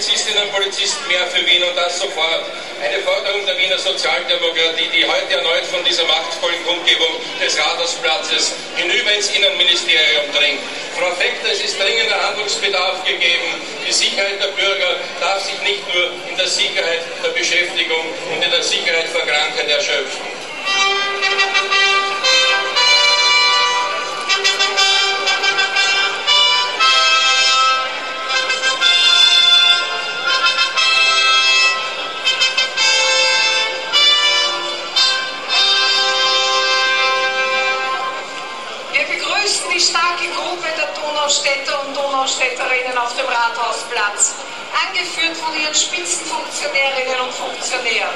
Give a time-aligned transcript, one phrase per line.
[0.00, 2.40] Polizistinnen und Polizisten mehr für Wien und das sofort.
[2.80, 9.12] Eine Forderung der Wiener Sozialdemokratie, die heute erneut von dieser machtvollen Kundgebung des Rathausplatzes hinüber
[9.12, 10.60] ins Innenministerium dringt.
[10.96, 13.60] Frau Fechter, es ist dringender Handlungsbedarf gegeben.
[13.86, 18.50] Die Sicherheit der Bürger darf sich nicht nur in der Sicherheit der Beschäftigung und in
[18.50, 20.39] der Sicherheit vor Krankheit erschöpfen.
[42.30, 44.36] Donaustädterinnen auf dem Rathausplatz,
[44.86, 48.14] angeführt von ihren Spitzenfunktionärinnen und Funktionären.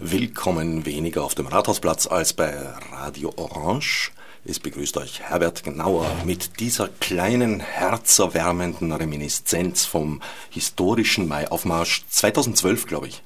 [0.00, 2.52] Willkommen weniger auf dem Rathausplatz als bei
[2.90, 4.10] Radio Orange.
[4.44, 13.08] Es begrüßt euch Herbert Gnauer mit dieser kleinen, herzerwärmenden Reminiszenz vom historischen Maiaufmarsch 2012, glaube
[13.08, 13.22] ich.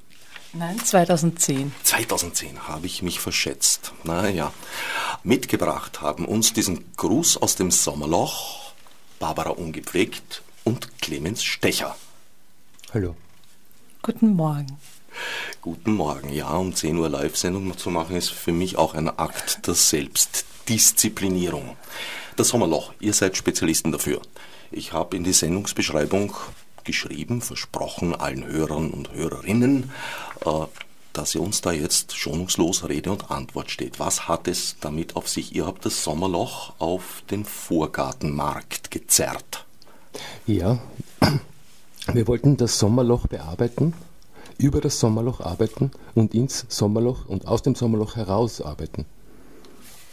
[0.54, 1.72] Nein, 2010.
[1.82, 3.92] 2010 habe ich mich verschätzt.
[4.04, 4.52] Naja,
[5.24, 8.72] mitgebracht haben uns diesen Gruß aus dem Sommerloch
[9.18, 11.96] Barbara Ungepflegt und Clemens Stecher.
[12.92, 13.16] Hallo.
[14.02, 14.78] Guten Morgen.
[15.62, 16.30] Guten Morgen.
[16.30, 20.44] Ja, um 10 Uhr Live-Sendung zu machen, ist für mich auch ein Akt der Selbst
[20.68, 21.76] Disziplinierung.
[22.36, 24.20] Das Sommerloch, ihr seid Spezialisten dafür.
[24.70, 26.34] Ich habe in die Sendungsbeschreibung
[26.84, 29.90] geschrieben, versprochen allen Hörern und Hörerinnen,
[30.44, 30.50] äh,
[31.12, 34.00] dass ihr uns da jetzt schonungslos Rede und Antwort steht.
[34.00, 35.54] Was hat es damit auf sich?
[35.54, 39.66] Ihr habt das Sommerloch auf den Vorgartenmarkt gezerrt.
[40.46, 40.78] Ja,
[42.12, 43.94] wir wollten das Sommerloch bearbeiten,
[44.58, 49.06] über das Sommerloch arbeiten und ins Sommerloch und aus dem Sommerloch heraus arbeiten.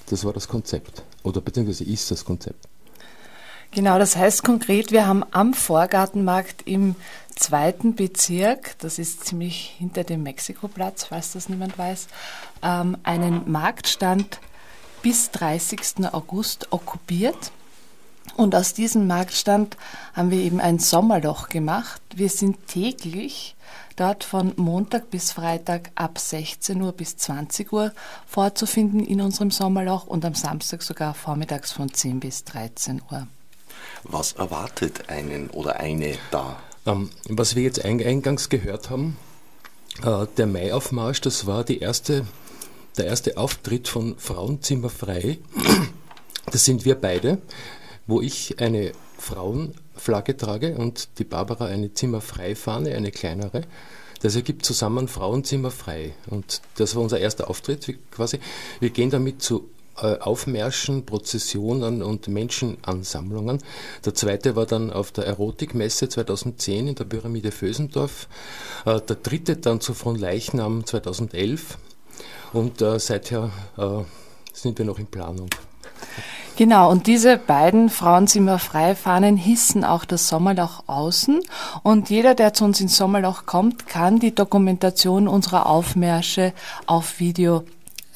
[0.09, 1.03] Das war das Konzept.
[1.23, 2.68] Oder beziehungsweise ist das Konzept.
[3.71, 6.95] Genau, das heißt konkret, wir haben am Vorgartenmarkt im
[7.35, 12.07] zweiten Bezirk, das ist ziemlich hinter dem Mexikoplatz, falls das niemand weiß,
[12.63, 14.39] ähm, einen Marktstand
[15.03, 16.11] bis 30.
[16.11, 17.51] August okkupiert.
[18.35, 19.77] Und aus diesem Marktstand
[20.13, 22.01] haben wir eben ein Sommerloch gemacht.
[22.15, 23.55] Wir sind täglich
[23.95, 27.91] dort von Montag bis Freitag ab 16 Uhr bis 20 Uhr
[28.25, 33.27] vorzufinden in unserem Sommerloch und am Samstag sogar vormittags von 10 bis 13 Uhr.
[34.03, 36.59] Was erwartet einen oder eine da?
[36.85, 39.17] Ähm, was wir jetzt eingangs gehört haben,
[40.03, 42.25] äh, der Maiaufmarsch, das war die erste,
[42.97, 45.39] der erste Auftritt von Frauenzimmer frei.
[46.51, 47.37] Das sind wir beide,
[48.07, 53.63] wo ich eine Frauen Flagge trage und die Barbara eine Zimmerfrei-Fahne, eine kleinere.
[54.21, 56.13] Das ergibt zusammen Frauenzimmer frei.
[56.27, 58.39] Und das war unser erster Auftritt quasi.
[58.79, 59.69] Wir gehen damit zu
[60.19, 63.59] Aufmärschen, Prozessionen und Menschenansammlungen.
[64.05, 68.27] Der zweite war dann auf der Erotikmesse 2010 in der Pyramide Vösendorf.
[68.85, 71.77] Äh, der dritte dann zu von Leichnam 2011.
[72.53, 73.51] Und äh, seither
[74.53, 75.49] sind wir noch in Planung.
[76.59, 81.39] Genau, und diese beiden Frauenzimmer-Freifahnen hissen auch das Sommerloch außen.
[81.83, 86.51] Und jeder, der zu uns ins Sommerloch kommt, kann die Dokumentation unserer Aufmärsche
[86.85, 87.63] auf Video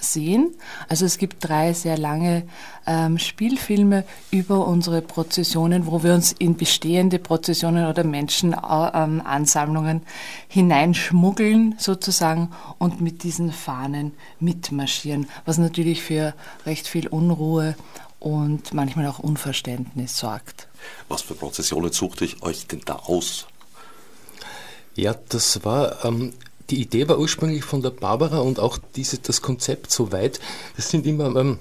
[0.04, 0.54] sehen.
[0.88, 2.44] Also es gibt drei sehr lange
[2.86, 10.04] ähm, Spielfilme über unsere Prozessionen, wo wir uns in bestehende Prozessionen oder Menschenansammlungen ähm,
[10.48, 16.34] hineinschmuggeln sozusagen und mit diesen Fahnen mitmarschieren, was natürlich für
[16.66, 17.76] recht viel Unruhe
[18.20, 20.68] und manchmal auch Unverständnis sorgt.
[21.10, 23.48] Was für Prozessionen suchte ich euch denn da aus?
[24.96, 26.34] Ja, das war, ähm,
[26.70, 30.40] die Idee war ursprünglich von der Barbara und auch diese, das Konzept soweit.
[30.76, 31.60] Das sind immer ähm,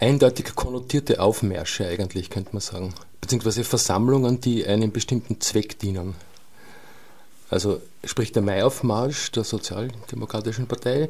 [0.00, 2.94] eindeutig konnotierte Aufmärsche eigentlich, könnte man sagen.
[3.20, 6.14] Beziehungsweise Versammlungen, die einem bestimmten Zweck dienen.
[7.50, 11.08] Also sprich der Maiaufmarsch der Sozialdemokratischen Partei,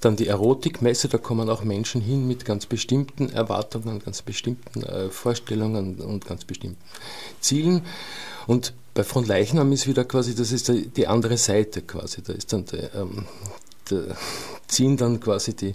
[0.00, 5.10] dann die Erotikmesse, da kommen auch Menschen hin mit ganz bestimmten Erwartungen, ganz bestimmten äh,
[5.10, 6.80] Vorstellungen und ganz bestimmten
[7.40, 7.82] Zielen.
[8.46, 12.66] Und bei Frontleichnam ist wieder quasi, das ist die andere Seite quasi, da ist dann
[12.66, 13.24] der, ähm,
[13.90, 14.16] der,
[14.68, 15.74] ziehen dann quasi die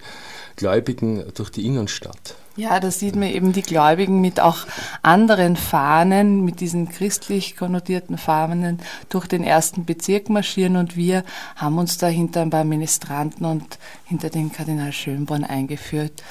[0.56, 2.36] Gläubigen durch die Innenstadt.
[2.56, 4.66] Ja, da sieht man eben die Gläubigen mit auch
[5.04, 8.80] anderen Fahnen, mit diesen christlich konnotierten Fahnen
[9.10, 11.24] durch den ersten Bezirk marschieren und wir
[11.56, 16.24] haben uns da hinter ein paar Ministranten und hinter den Kardinal Schönborn eingeführt.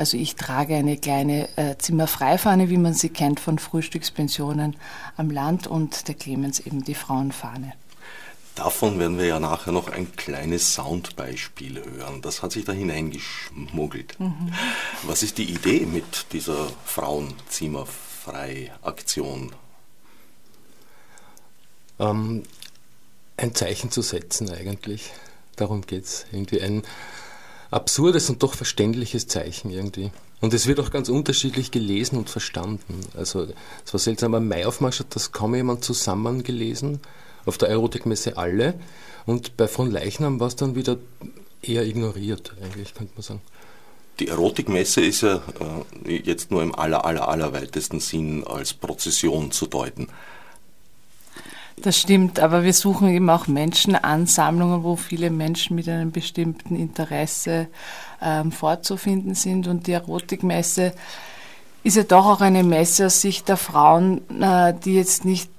[0.00, 4.76] Also ich trage eine kleine äh, Zimmerfreifahne, wie man sie kennt von Frühstückspensionen
[5.18, 7.74] am Land und der Clemens eben die Frauenfahne.
[8.54, 12.22] Davon werden wir ja nachher noch ein kleines Soundbeispiel hören.
[12.22, 14.18] Das hat sich da hineingeschmuggelt.
[14.18, 14.54] Mhm.
[15.02, 19.52] Was ist die Idee mit dieser Frauenzimmerfrei-Aktion?
[21.98, 22.44] Ähm,
[23.36, 25.10] ein Zeichen zu setzen eigentlich.
[25.56, 26.24] Darum geht es.
[26.32, 26.84] Irgendwie ein
[27.70, 30.10] absurdes und doch verständliches Zeichen irgendwie.
[30.40, 33.00] Und es wird auch ganz unterschiedlich gelesen und verstanden.
[33.16, 33.46] Also
[33.84, 37.00] es war seltsam, am Maiaufmarsch hat das kaum jemand zusammen gelesen
[37.46, 38.74] auf der Erotikmesse alle
[39.26, 40.96] und bei von Leichnam war es dann wieder
[41.62, 43.40] eher ignoriert, eigentlich könnte man sagen.
[44.18, 45.42] Die Erotikmesse ist ja
[46.04, 50.08] äh, jetzt nur im aller, aller, allerweitesten Sinn als Prozession zu deuten.
[51.82, 57.68] Das stimmt, aber wir suchen eben auch Menschenansammlungen, wo viele Menschen mit einem bestimmten Interesse
[58.20, 59.66] ähm, vorzufinden sind.
[59.66, 60.92] Und die Erotikmesse
[61.82, 65.50] ist ja doch auch eine Messe aus Sicht der Frauen, äh, die jetzt nicht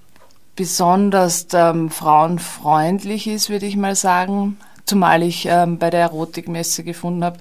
[0.55, 4.57] besonders ähm, frauenfreundlich ist, würde ich mal sagen.
[4.85, 7.39] Zumal ich ähm, bei der Erotikmesse gefunden habe,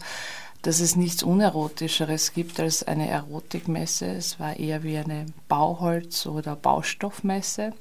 [0.63, 4.07] dass es nichts Unerotischeres gibt als eine Erotikmesse.
[4.07, 7.75] Es war eher wie eine Bauholz- oder Baustoffmesse.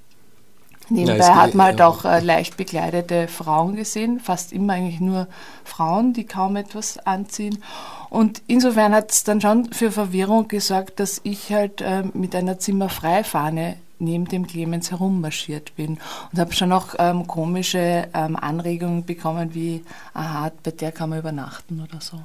[0.90, 5.28] Nebenbei ja, hat man halt auch äh, leicht bekleidete Frauen gesehen, fast immer eigentlich nur
[5.64, 7.64] Frauen, die kaum etwas anziehen.
[8.10, 12.60] Und insofern hat es dann schon für Verwirrung gesorgt, dass ich halt äh, mit einer
[12.60, 16.00] Zimmerfreifahne neben dem Clemens herummarschiert bin
[16.32, 19.84] und habe schon auch ähm, komische ähm, Anregungen bekommen, wie,
[20.14, 22.22] aha, bei der kann man übernachten oder so.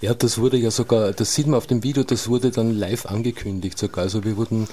[0.00, 3.06] Ja, das wurde ja sogar, das sieht man auf dem Video, das wurde dann live
[3.06, 4.04] angekündigt sogar.
[4.04, 4.68] Also wir wurden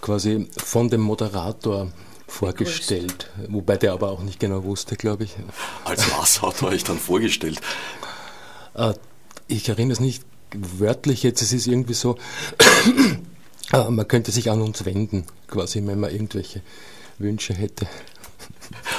[0.00, 1.88] quasi von dem Moderator
[2.34, 5.36] vorgestellt, wobei der aber auch nicht genau wusste, glaube ich.
[5.84, 7.60] Als was hat er euch dann vorgestellt?
[8.74, 8.94] Äh,
[9.46, 12.16] ich erinnere es nicht wörtlich jetzt, es ist irgendwie so,
[13.72, 16.60] äh, man könnte sich an uns wenden, quasi, wenn man irgendwelche
[17.18, 17.86] Wünsche hätte.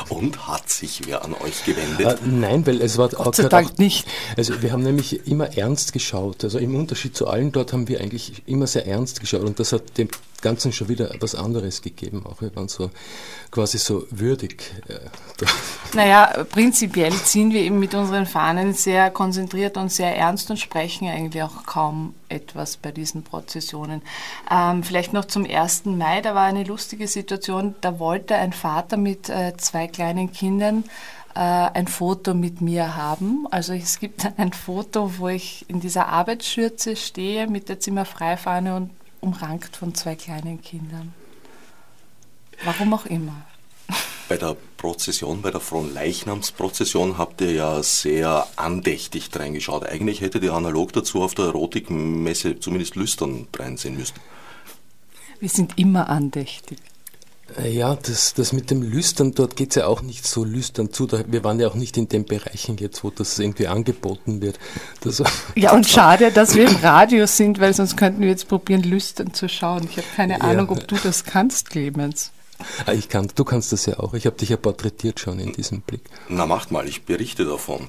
[0.10, 2.08] Und hat sich wer an euch gewendet?
[2.08, 4.08] Äh, nein, weil es war Gott sei Dank auch, nicht.
[4.38, 6.44] Also wir haben nämlich immer ernst geschaut.
[6.44, 9.74] Also im Unterschied zu allen dort haben wir eigentlich immer sehr ernst geschaut und das
[9.74, 10.08] hat dem
[10.46, 12.24] Ganzen schon wieder etwas anderes gegeben.
[12.24, 12.92] Auch wir waren so
[13.50, 14.72] quasi so würdig.
[14.88, 15.00] Äh,
[15.96, 21.08] naja, prinzipiell ziehen wir eben mit unseren Fahnen sehr konzentriert und sehr ernst und sprechen
[21.08, 24.04] eigentlich auch kaum etwas bei diesen Prozessionen.
[24.52, 25.86] Ähm, vielleicht noch zum 1.
[25.86, 30.84] Mai, da war eine lustige Situation, da wollte ein Vater mit äh, zwei kleinen Kindern
[31.34, 33.48] äh, ein Foto mit mir haben.
[33.50, 38.92] Also es gibt ein Foto, wo ich in dieser Arbeitsschürze stehe mit der Zimmerfreifahne und
[39.26, 41.14] umrankt von zwei kleinen Kindern.
[42.64, 43.46] Warum auch immer.
[44.30, 49.86] Bei der Prozession, bei der Fronleichnamsprozession habt ihr ja sehr andächtig reingeschaut.
[49.86, 54.16] Eigentlich hätte ihr analog dazu auf der Erotikmesse zumindest lüstern reinsehen müssen.
[55.40, 56.80] Wir sind immer andächtig.
[57.58, 60.92] Äh, ja, das, das mit dem Lüstern, dort geht es ja auch nicht so lüstern
[60.92, 61.08] zu.
[61.12, 64.60] wir waren ja auch nicht in den Bereichen jetzt, wo das irgendwie angeboten wird.
[65.02, 65.22] Das
[65.56, 69.34] ja, und schade, dass wir im Radio sind, weil sonst könnten wir jetzt probieren, lüstern
[69.34, 69.88] zu schauen.
[69.90, 70.42] Ich habe keine ja.
[70.42, 72.32] Ahnung, ob du das kannst, Clemens.
[72.86, 74.14] Ah, ich kann, du kannst das ja auch.
[74.14, 76.02] Ich habe dich ja porträtiert schon in diesem Blick.
[76.30, 77.88] Na, macht mal, ich berichte davon.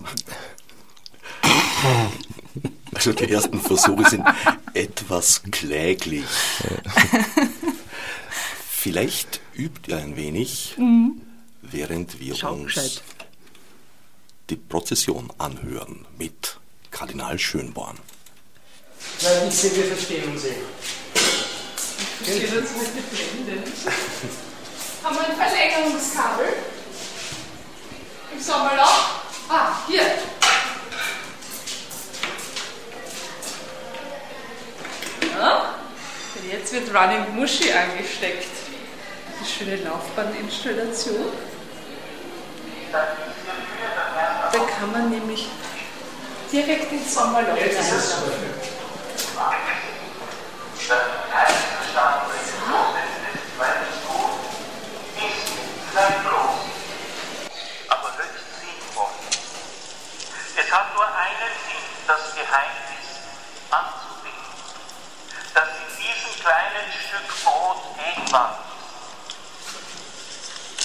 [2.93, 4.25] Also die ersten Versuche sind
[4.75, 6.25] etwas kläglich.
[8.79, 11.23] Vielleicht übt ihr ein wenig, mhm.
[11.63, 13.03] während wir Schau uns gescheit.
[14.51, 16.59] die Prozession anhören mit
[16.91, 17.99] Kardinal Schönborn.
[19.23, 20.55] Nein, ich sehe, wir verstehen uns eh.
[22.21, 23.67] Ich verstehe uns mit geblendet.
[25.03, 26.47] Haben wir ein Verlängerungskabel?
[28.35, 29.21] Im Sommerloch?
[29.49, 30.03] Ah, hier.
[35.33, 35.75] Ja?
[36.49, 38.56] Jetzt wird Running Muschi angesteckt
[39.41, 41.33] die schöne Laufbahninstallation.
[42.93, 45.49] Da kann man nämlich
[46.53, 47.67] direkt ins Sommerloch rein.
[57.89, 59.15] Aber höchst sinnvoll.
[60.57, 63.07] Es hat nur einen Sinn, das Geheimnis
[63.71, 64.55] anzubieten,
[65.55, 68.59] dass in diesem kleinen Stück Brot Gegenwart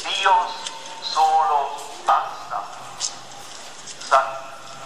[0.04, 0.52] Dios
[1.02, 1.60] solo
[2.06, 2.60] basta,
[4.10, 4.38] sagt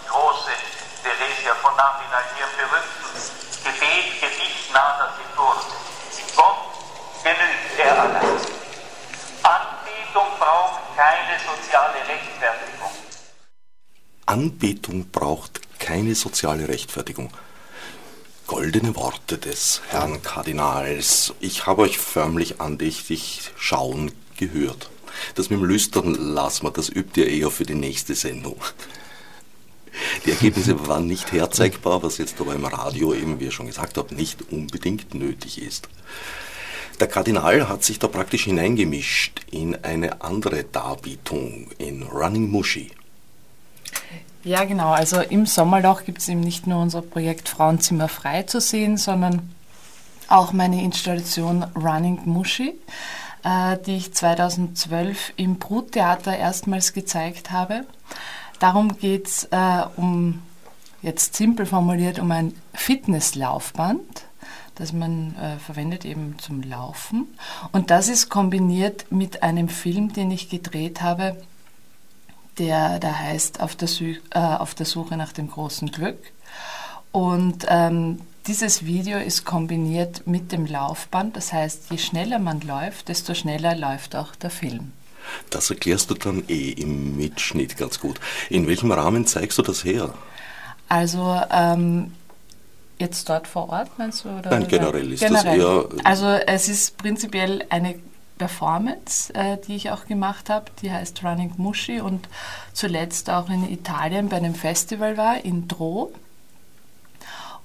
[0.02, 0.54] die große
[1.02, 3.20] Theresia von Avila in ihrem berühmten
[3.64, 5.76] Gebet, Gedicht Nada Seturte.
[6.34, 6.60] Gott
[7.22, 8.40] genügt er allein.
[9.42, 12.90] Anbetung braucht keine soziale Rechtfertigung.
[14.36, 17.30] Anbetung braucht keine soziale Rechtfertigung.
[18.46, 21.32] Goldene Worte des Herrn Kardinals.
[21.40, 24.90] Ich habe euch förmlich andächtig schauen gehört.
[25.36, 28.60] Das mit dem Lüstern lassen wir, das übt ihr eher für die nächste Sendung.
[30.26, 33.96] Die Ergebnisse waren nicht herzeigbar, was jetzt aber im Radio eben, wie ihr schon gesagt
[33.96, 35.88] habt, nicht unbedingt nötig ist.
[37.00, 42.90] Der Kardinal hat sich da praktisch hineingemischt in eine andere Darbietung, in Running Mushy.
[44.46, 44.92] Ja, genau.
[44.92, 49.50] Also im Sommerloch gibt es eben nicht nur unser Projekt Frauenzimmer frei zu sehen, sondern
[50.28, 52.74] auch meine Installation Running Mushy,
[53.42, 57.86] äh, die ich 2012 im Bruttheater erstmals gezeigt habe.
[58.58, 60.42] Darum geht es äh, um,
[61.02, 64.26] jetzt simpel formuliert, um ein Fitnesslaufband,
[64.76, 67.26] das man äh, verwendet eben zum Laufen.
[67.72, 71.36] Und das ist kombiniert mit einem Film, den ich gedreht habe,
[72.58, 76.18] der, der heißt Auf der, Sü äh, Auf der Suche nach dem großen Glück.
[77.12, 81.36] Und ähm, dieses Video ist kombiniert mit dem Laufband.
[81.36, 84.92] Das heißt, je schneller man läuft, desto schneller läuft auch der Film.
[85.50, 88.20] Das erklärst du dann eh im Mitschnitt ganz gut.
[88.48, 90.14] In welchem Rahmen zeigst du das her?
[90.88, 92.12] Also ähm,
[92.98, 94.28] jetzt dort vor Ort, meinst du?
[94.28, 95.58] Oder Nein, generell ist generell.
[95.58, 96.04] das eher...
[96.04, 97.96] Also es ist prinzipiell eine
[98.38, 102.28] Performance, äh, die ich auch gemacht habe, die heißt Running Muschi und
[102.72, 106.12] zuletzt auch in Italien bei einem Festival war, in Dro.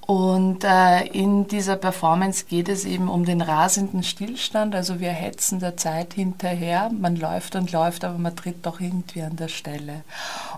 [0.04, 4.74] Und äh, in dieser Performance geht es eben um den rasenden Stillstand.
[4.74, 6.90] Also wir hetzen der Zeit hinterher.
[6.92, 10.02] Man läuft und läuft, aber man tritt doch irgendwie an der Stelle.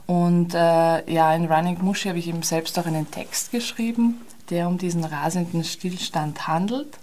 [0.07, 4.67] Und äh, ja, in Running Muschi habe ich eben selbst auch einen Text geschrieben, der
[4.67, 6.99] um diesen rasenden Stillstand handelt.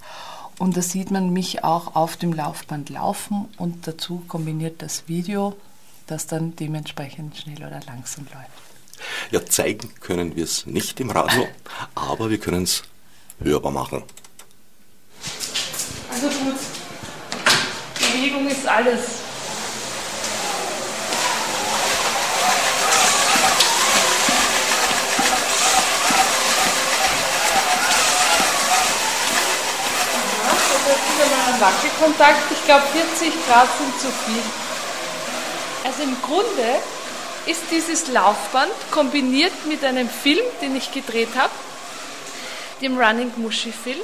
[0.62, 5.58] Und da sieht man mich auch auf dem Laufband laufen und dazu kombiniert das Video,
[6.06, 9.32] das dann dementsprechend schnell oder langsam läuft.
[9.32, 11.48] Ja, zeigen können wir es nicht im Radio,
[11.96, 12.84] aber wir können es
[13.40, 14.04] hörbar machen.
[16.12, 16.60] Also gut,
[17.96, 19.31] Bewegung ist alles.
[31.62, 32.52] Wackelkontakt.
[32.52, 34.44] Ich glaube, 40 Grad sind zu viel.
[35.84, 36.80] Also im Grunde
[37.46, 41.54] ist dieses Laufband kombiniert mit einem Film, den ich gedreht habe,
[42.82, 44.00] dem Running Mushy Film.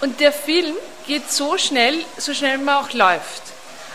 [0.00, 0.74] Und der Film
[1.06, 3.42] geht so schnell, so schnell man auch läuft.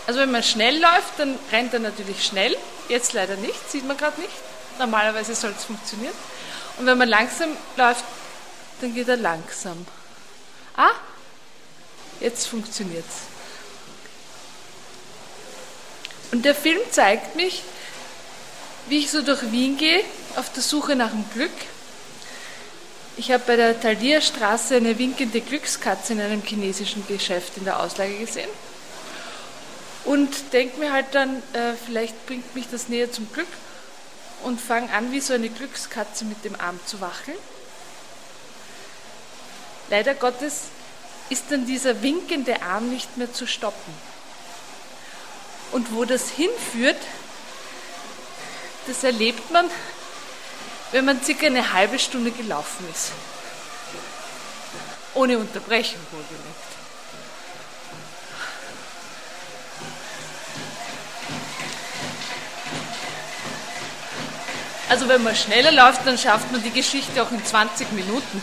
[0.06, 2.56] Also wenn man schnell läuft, dann rennt er natürlich schnell.
[2.90, 4.34] Jetzt leider nicht, sieht man gerade nicht.
[4.80, 6.14] Normalerweise soll es funktionieren.
[6.78, 8.04] Und wenn man langsam läuft,
[8.82, 9.86] dann geht er langsam.
[10.78, 10.92] Ah,
[12.20, 13.16] Jetzt funktioniert's.
[16.32, 17.64] Und der Film zeigt mich,
[18.88, 20.04] wie ich so durch Wien gehe,
[20.36, 21.52] auf der Suche nach dem Glück.
[23.18, 28.18] Ich habe bei der Thalia-Straße eine winkende Glückskatze in einem chinesischen Geschäft in der Auslage
[28.18, 28.50] gesehen
[30.08, 33.48] und denke mir halt dann, äh, vielleicht bringt mich das näher zum Glück
[34.44, 37.38] und fange an, wie so eine Glückskatze mit dem Arm zu wackeln.
[39.90, 40.66] Leider Gottes
[41.30, 43.94] ist dann dieser winkende Arm nicht mehr zu stoppen.
[45.72, 46.98] Und wo das hinführt,
[48.88, 49.70] das erlebt man,
[50.92, 53.12] wenn man circa eine halbe Stunde gelaufen ist.
[55.14, 56.78] Ohne Unterbrechung wohlgemerkt.
[64.90, 68.42] Also wenn man schneller läuft, dann schafft man die Geschichte auch in 20 Minuten.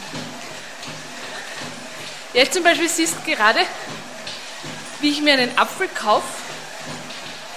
[2.35, 3.61] Jetzt zum Beispiel siehst du gerade,
[5.01, 6.27] wie ich mir einen Apfel kaufe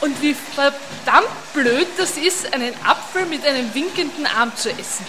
[0.01, 5.03] und wie verdammt blöd das ist, einen Apfel mit einem winkenden Arm zu essen.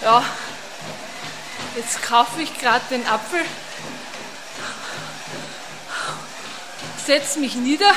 [0.00, 0.22] Ja,
[1.74, 3.40] jetzt kaufe ich gerade den Apfel
[7.06, 7.92] setze mich nieder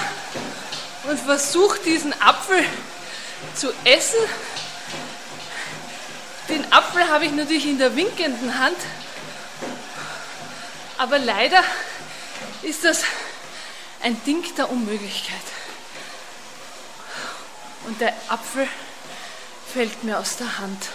[1.03, 2.63] und versuche diesen Apfel
[3.55, 4.19] zu essen.
[6.49, 8.77] Den Apfel habe ich natürlich in der winkenden Hand,
[10.97, 11.63] aber leider
[12.61, 13.03] ist das
[14.01, 15.35] ein Ding der Unmöglichkeit.
[17.85, 18.67] Und der Apfel
[19.73, 20.87] fällt mir aus der Hand.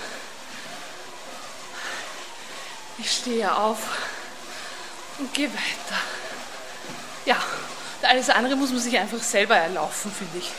[2.98, 3.78] Ich stehe auf
[5.18, 6.00] und gehe weiter.
[7.24, 7.36] Ja.
[8.04, 10.50] Alles andere muss man sich einfach selber erlaufen, finde ich.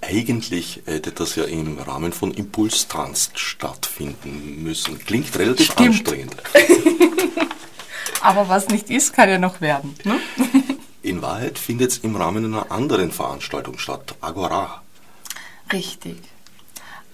[0.00, 4.98] Eigentlich hätte das ja im Rahmen von Impulstanz stattfinden müssen.
[4.98, 5.88] Klingt relativ Stimmt.
[5.88, 6.36] anstrengend.
[8.20, 9.94] Aber was nicht ist, kann ja noch werden.
[10.04, 10.18] Ne?
[11.02, 14.82] In Wahrheit findet es im Rahmen einer anderen Veranstaltung statt, Agora.
[15.72, 16.18] Richtig.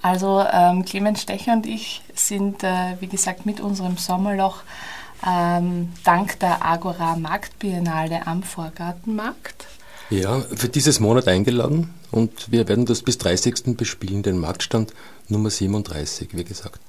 [0.02, 4.62] Also ähm, Clemens Stecher und ich sind, äh, wie gesagt, mit unserem Sommerloch
[5.26, 9.66] ähm, dank der Agora Marktbiennale am Vorgartenmarkt.
[10.10, 13.76] Ja, für dieses Monat eingeladen und wir werden das bis 30.
[13.76, 14.94] bespielen, den Marktstand
[15.28, 16.80] Nummer 37, wie gesagt.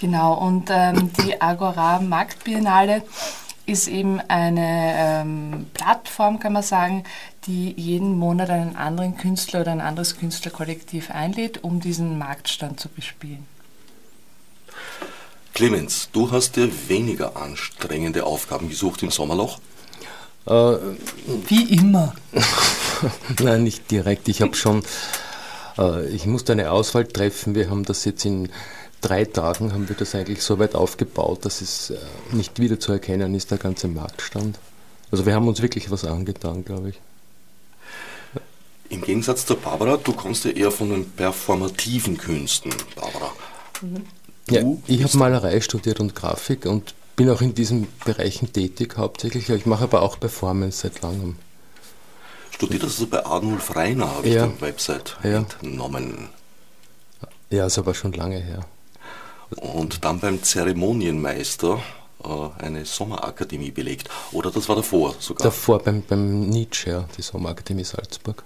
[0.00, 3.02] Genau, und ähm, die Agora Marktbiennale
[3.66, 7.04] ist eben eine ähm, Plattform, kann man sagen,
[7.46, 12.88] die jeden Monat einen anderen Künstler oder ein anderes Künstlerkollektiv einlädt, um diesen Marktstand zu
[12.88, 13.46] bespielen.
[15.56, 19.58] Clemens, du hast dir weniger anstrengende Aufgaben gesucht im Sommerloch.
[20.44, 20.50] Äh,
[21.48, 22.14] Wie immer.
[23.42, 24.28] Nein, nicht direkt.
[24.28, 24.82] Ich habe schon,
[25.78, 27.54] äh, ich musste eine Auswahl treffen.
[27.54, 28.50] Wir haben das jetzt in
[29.00, 31.96] drei Tagen, haben wir das eigentlich so weit aufgebaut, dass es äh,
[32.32, 34.58] nicht wieder zu erkennen ist, der ganze Marktstand.
[35.10, 37.00] Also wir haben uns wirklich was angetan, glaube ich.
[38.90, 43.32] Im Gegensatz zur Barbara, du kommst ja eher von den performativen Künsten, Barbara.
[44.50, 49.48] Ja, ich habe Malerei studiert und Grafik und bin auch in diesen Bereichen tätig hauptsächlich.
[49.48, 51.36] Ich mache aber auch Performance seit langem.
[52.50, 54.46] Studiert hast du bei Arnulf Reiner, habe ich Ja.
[54.46, 55.38] der Website Ja.
[55.38, 56.28] entnommen.
[57.50, 58.60] Ja, ist aber schon lange her.
[59.56, 61.80] Und dann beim Zeremonienmeister
[62.24, 62.28] äh,
[62.64, 64.08] eine Sommerakademie belegt.
[64.32, 65.44] Oder das war davor sogar.
[65.44, 68.42] Davor beim, beim Nietzsche, ja, die Sommerakademie Salzburg.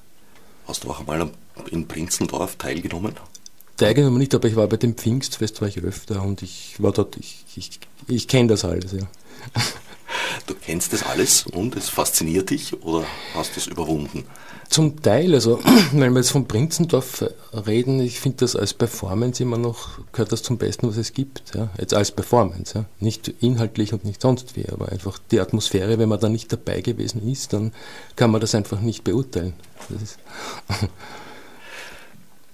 [0.66, 1.30] Hast du auch einmal
[1.70, 3.16] in Prinzendorf teilgenommen?
[3.80, 7.16] Teilgenommen nicht, aber ich war bei dem Pfingstfest, war ich öfter und ich war dort,
[7.16, 9.08] ich, ich, ich kenne das alles, ja.
[10.46, 14.24] Du kennst das alles und es fasziniert dich oder hast du es überwunden?
[14.68, 15.60] Zum Teil, also
[15.92, 20.42] wenn wir jetzt von Prinzendorf reden, ich finde das als Performance immer noch, gehört das
[20.42, 21.54] zum Besten, was es gibt.
[21.54, 21.70] Ja?
[21.78, 22.84] Jetzt als Performance, ja?
[22.98, 26.82] nicht inhaltlich und nicht sonst wie, aber einfach die Atmosphäre, wenn man da nicht dabei
[26.82, 27.72] gewesen ist, dann
[28.16, 29.54] kann man das einfach nicht beurteilen.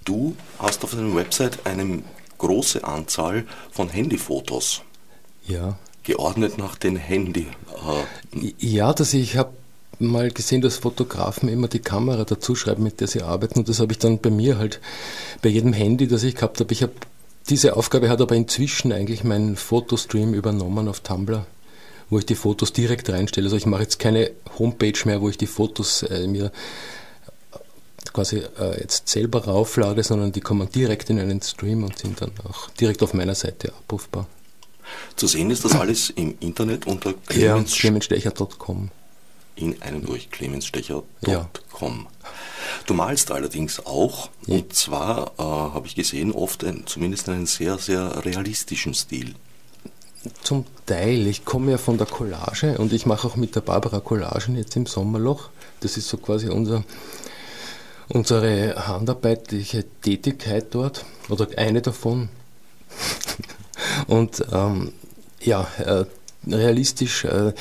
[0.07, 2.01] Du hast auf deiner Website eine
[2.37, 4.81] große Anzahl von Handyfotos,
[5.45, 5.77] ja.
[6.03, 7.47] geordnet nach den Handy.
[8.33, 9.51] Äh, Ja, dass ich habe
[9.99, 13.59] mal gesehen, dass Fotografen immer die Kamera dazu schreiben, mit der sie arbeiten.
[13.59, 14.79] Und das habe ich dann bei mir halt,
[15.41, 16.71] bei jedem Handy, das ich gehabt habe.
[16.71, 16.93] Ich habe
[17.49, 21.45] diese Aufgabe hat aber inzwischen eigentlich meinen Fotostream übernommen auf Tumblr,
[22.09, 23.47] wo ich die Fotos direkt reinstelle.
[23.47, 26.53] Also ich mache jetzt keine Homepage mehr, wo ich die Fotos äh, mir
[28.13, 32.31] quasi äh, jetzt selber rauflade, sondern die kommen direkt in einen Stream und sind dann
[32.49, 34.27] auch direkt auf meiner Seite abrufbar.
[35.15, 38.89] zu sehen ist das alles im Internet unter Ja, Clemens clemenstecher.com.
[39.55, 41.31] in einem durch clemensstecher.com.
[41.31, 41.49] Ja.
[42.85, 47.77] Du malst allerdings auch, und zwar äh, habe ich gesehen, oft ein, zumindest einen sehr,
[47.77, 49.35] sehr realistischen Stil.
[50.43, 51.25] Zum Teil.
[51.27, 54.75] Ich komme ja von der Collage und ich mache auch mit der Barbara Collagen jetzt
[54.75, 55.49] im Sommerloch.
[55.79, 56.83] Das ist so quasi unser,
[58.09, 62.29] unsere handarbeitliche Tätigkeit dort oder eine davon.
[64.07, 64.93] und ähm,
[65.41, 66.05] ja, äh,
[66.47, 67.25] realistisch.
[67.25, 67.53] Äh,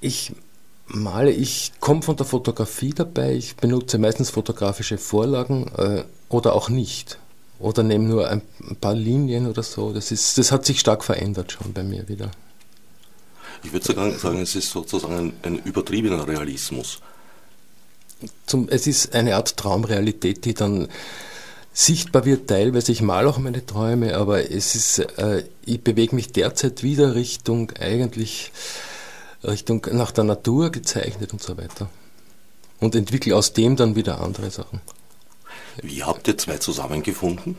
[0.00, 0.32] ich
[0.86, 3.34] male, ich komme von der Fotografie dabei.
[3.34, 7.18] Ich benutze meistens fotografische Vorlagen äh, oder auch nicht
[7.58, 8.42] oder nehme nur ein,
[8.80, 9.92] paar Linien oder so.
[9.92, 12.30] Das, ist, das hat sich stark verändert schon bei mir wieder.
[13.62, 17.00] Ich würde sogar sagen, es ist sozusagen ein, ein übertriebener Realismus.
[18.46, 20.88] Zum, es ist eine Art Traumrealität, die dann
[21.72, 22.92] sichtbar wird teilweise.
[22.92, 27.72] Ich male auch meine Träume, aber es ist, äh, ich bewege mich derzeit wieder Richtung
[27.80, 28.52] eigentlich
[29.42, 31.88] Richtung nach der Natur gezeichnet und so weiter.
[32.80, 34.80] Und entwickle aus dem dann wieder andere Sachen.
[35.82, 37.56] Wie habt ihr zwei zusammengefunden?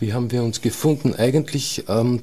[0.00, 1.14] Wie haben wir uns gefunden?
[1.14, 2.22] Eigentlich ähm,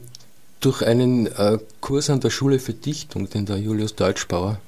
[0.59, 4.59] durch einen äh, Kurs an der Schule für Dichtung, den der Julius Deutschbauer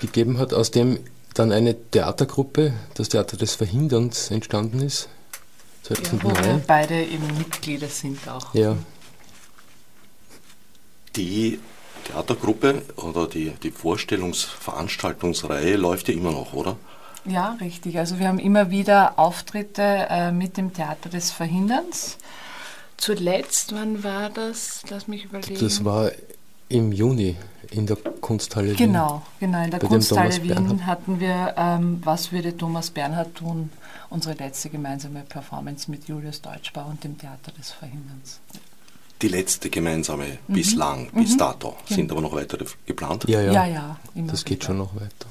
[0.00, 0.98] gegeben hat, aus dem
[1.34, 5.08] dann eine Theatergruppe, das Theater des Verhinderns, entstanden ist.
[5.88, 6.62] Ja, wo wir 2009.
[6.66, 8.54] beide eben Mitglieder sind auch.
[8.54, 8.76] Ja,
[11.16, 11.58] Die
[12.04, 16.76] Theatergruppe oder die, die Vorstellungsveranstaltungsreihe läuft ja immer noch, oder?
[17.24, 17.98] Ja, richtig.
[17.98, 22.18] Also wir haben immer wieder Auftritte äh, mit dem Theater des Verhinderns.
[22.96, 24.82] Zuletzt, wann war das?
[24.88, 25.60] Lass mich überlegen.
[25.60, 26.10] das war
[26.68, 27.36] im Juni
[27.72, 28.76] in der Kunsthalle Wien.
[28.76, 29.64] Genau, genau.
[29.64, 30.86] In der Kunsthalle Wien Bernhard.
[30.86, 33.70] hatten wir ähm, Was würde Thomas Bernhard tun?
[34.10, 38.40] Unsere letzte gemeinsame Performance mit Julius Deutschbau und dem Theater des Verhinderns.
[39.22, 41.76] Die letzte gemeinsame bislang, bis dato.
[41.88, 43.24] Sind aber noch weitere geplant.
[43.28, 44.66] Ja, ja, Ja, ja, immer das geht wieder.
[44.66, 45.26] schon noch weiter.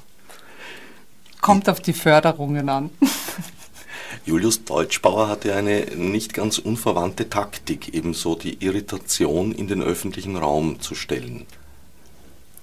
[1.42, 2.90] Kommt auf die Förderungen an.
[4.26, 10.80] Julius Deutschbauer hatte eine nicht ganz unverwandte Taktik, ebenso die Irritation in den öffentlichen Raum
[10.80, 11.46] zu stellen.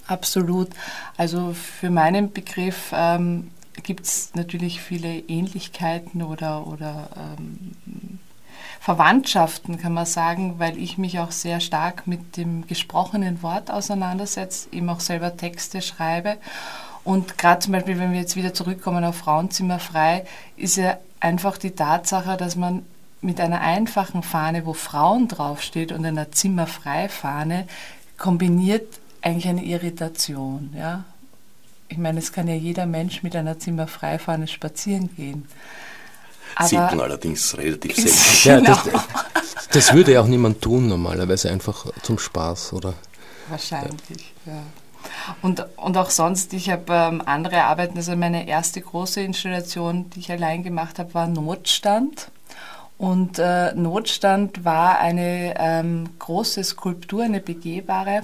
[0.08, 0.70] Absolut.
[1.18, 3.50] Also für meinen Begriff ähm,
[3.82, 8.18] gibt es natürlich viele Ähnlichkeiten oder, oder ähm,
[8.80, 14.68] Verwandtschaften, kann man sagen, weil ich mich auch sehr stark mit dem gesprochenen Wort auseinandersetze,
[14.72, 16.38] eben auch selber Texte schreibe.
[17.04, 20.24] Und gerade zum Beispiel, wenn wir jetzt wieder zurückkommen auf Frauenzimmer frei,
[20.56, 22.82] ist ja einfach die Tatsache, dass man
[23.20, 27.66] mit einer einfachen Fahne, wo Frauen draufsteht, und einer Zimmerfrei-Fahne
[28.16, 28.86] kombiniert
[29.22, 30.74] eigentlich eine Irritation.
[30.76, 31.04] Ja?
[31.88, 35.48] Ich meine, es kann ja jeder Mensch mit einer Zimmerfrei-Fahne spazieren gehen.
[36.54, 38.64] Aber Sieht man allerdings relativ selten.
[38.66, 38.76] Genau.
[38.76, 39.04] Ja,
[39.34, 42.94] das, das, würde ja auch niemand tun normalerweise, einfach zum Spaß, oder?
[43.48, 44.52] Wahrscheinlich, ja.
[44.52, 44.62] ja.
[45.42, 50.20] Und, und auch sonst, ich habe ähm, andere Arbeiten, also meine erste große Installation, die
[50.20, 52.30] ich allein gemacht habe, war Notstand.
[52.96, 58.22] Und äh, Notstand war eine ähm, große Skulptur, eine begehbare.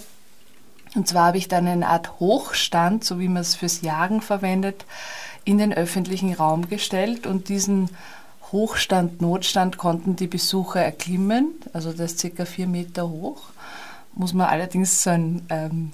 [0.95, 4.85] Und zwar habe ich dann eine Art Hochstand, so wie man es fürs Jagen verwendet,
[5.45, 7.91] in den öffentlichen Raum gestellt und diesen
[8.53, 13.43] Hochstand, Notstand konnten die Besucher erklimmen, also das ist circa vier Meter hoch.
[14.15, 15.91] Muss man allerdings so ein ähm,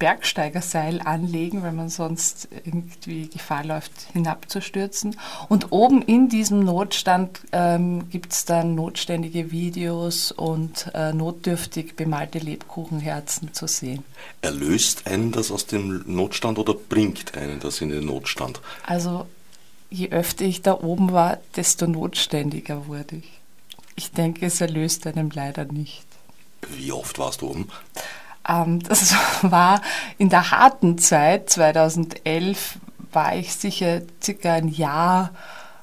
[0.00, 5.16] Bergsteigerseil anlegen, weil man sonst irgendwie Gefahr läuft, hinabzustürzen.
[5.48, 12.38] Und oben in diesem Notstand ähm, gibt es dann notständige Videos und äh, notdürftig bemalte
[12.38, 14.02] Lebkuchenherzen zu sehen.
[14.40, 18.60] Erlöst einen das aus dem Notstand oder bringt einen das in den Notstand?
[18.86, 19.26] Also
[19.90, 23.30] je öfter ich da oben war, desto notständiger wurde ich.
[23.96, 26.06] Ich denke, es erlöst einen leider nicht.
[26.70, 27.68] Wie oft warst du oben?
[28.88, 29.80] Das war
[30.18, 32.78] in der harten Zeit, 2011,
[33.12, 35.30] war ich sicher circa ein Jahr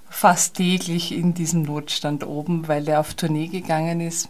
[0.10, 4.30] fast täglich in diesem Notstand oben, weil er auf Tournee gegangen ist.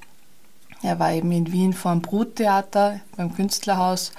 [0.84, 4.12] Er war eben in Wien vor dem Bruttheater beim Künstlerhaus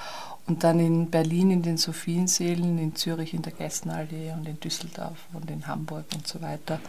[0.47, 5.19] und dann in Berlin in den Sophiensälen, in Zürich in der Geißenallee und in Düsseldorf
[5.33, 6.81] und in Hamburg und so weiter.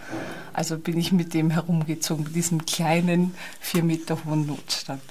[0.53, 5.01] Also bin ich mit dem herumgezogen, mit diesem kleinen, vier Meter hohen Notstand.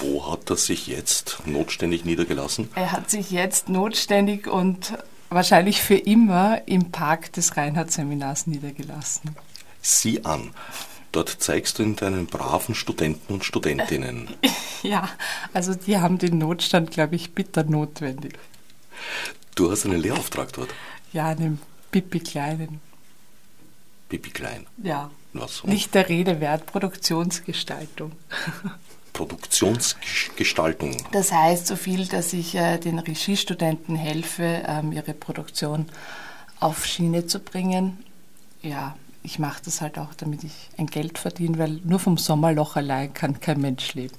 [0.00, 2.68] Wo hat er sich jetzt notständig niedergelassen?
[2.74, 4.94] Er hat sich jetzt notständig und
[5.30, 9.36] wahrscheinlich für immer im Park des Reinhard-Seminars niedergelassen.
[9.82, 10.52] Sieh an.
[11.12, 14.28] Dort zeigst du in deinen braven Studenten und Studentinnen.
[14.82, 15.08] Ja,
[15.54, 18.38] also die haben den Notstand, glaube ich, bitter notwendig.
[19.54, 20.68] Du hast einen Lehrauftrag dort?
[21.14, 21.58] Ja, einen
[21.90, 22.82] Pipi Kleinen.
[24.10, 24.66] Pipi Klein?
[24.82, 25.10] Ja.
[25.32, 25.64] Was?
[25.64, 28.12] Nicht der Rede wert, Produktionsgestaltung.
[29.14, 30.96] Produktionsgestaltung.
[31.12, 35.86] Das heißt so viel, dass ich äh, den Regiestudenten helfe, ähm, ihre Produktion
[36.60, 38.04] auf Schiene zu bringen.
[38.60, 42.76] Ja, ich mache das halt auch, damit ich ein Geld verdiene, weil nur vom Sommerloch
[42.76, 44.14] allein kann kein Mensch leben.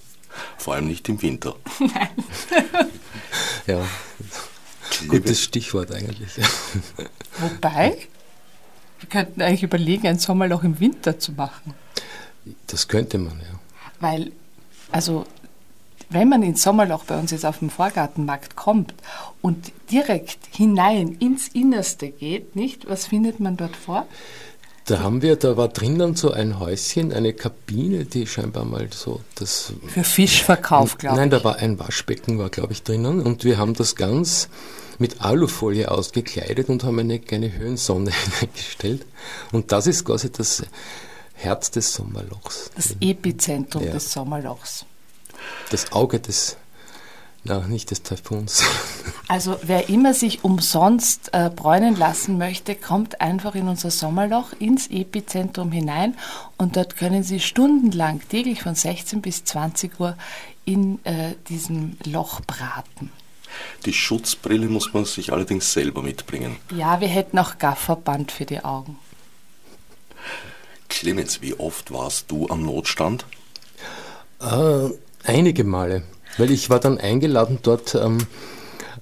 [0.57, 1.55] Vor allem nicht im Winter.
[1.79, 2.09] Nein.
[3.67, 3.85] ja,
[5.07, 6.31] gutes Stichwort eigentlich.
[7.39, 7.97] Wobei,
[8.99, 11.73] wir könnten eigentlich überlegen, ein Sommerloch im Winter zu machen.
[12.67, 13.59] Das könnte man, ja.
[13.99, 14.31] Weil
[14.91, 15.25] also
[16.09, 18.93] wenn man ins Sommerloch bei uns jetzt auf dem Vorgartenmarkt kommt
[19.41, 22.87] und direkt hinein ins Innerste geht, nicht?
[22.87, 24.05] Was findet man dort vor?
[24.85, 29.21] Da haben wir, da war drinnen so ein Häuschen, eine Kabine, die scheinbar mal so
[29.33, 29.73] das.
[29.87, 31.19] Für Fischverkauf, glaube ich.
[31.19, 34.47] Nein, da war ein Waschbecken, war glaube ich drinnen und wir haben das ganz
[34.99, 39.05] mit Alufolie ausgekleidet und haben eine kleine Höhensonne hineingestellt.
[39.51, 40.63] Und das ist quasi das
[41.35, 42.71] Herz des Sommerlochs.
[42.75, 43.91] Das Epizentrum ja.
[43.91, 44.85] des Sommerlochs.
[45.69, 46.57] Das Auge des,
[47.43, 48.63] na, nicht des Taifuns.
[49.27, 54.87] Also wer immer sich umsonst äh, bräunen lassen möchte, kommt einfach in unser Sommerloch, ins
[54.87, 56.15] Epizentrum hinein
[56.57, 60.15] und dort können Sie stundenlang, täglich von 16 bis 20 Uhr
[60.63, 63.11] in äh, diesem Loch braten.
[63.85, 66.57] Die Schutzbrille muss man sich allerdings selber mitbringen.
[66.75, 68.97] Ja, wir hätten auch Gafferband für die Augen.
[70.89, 73.25] Clemens, wie oft warst du am Notstand?
[74.39, 74.89] Äh,
[75.23, 76.03] einige Male,
[76.37, 78.19] weil ich war dann eingeladen dort ähm,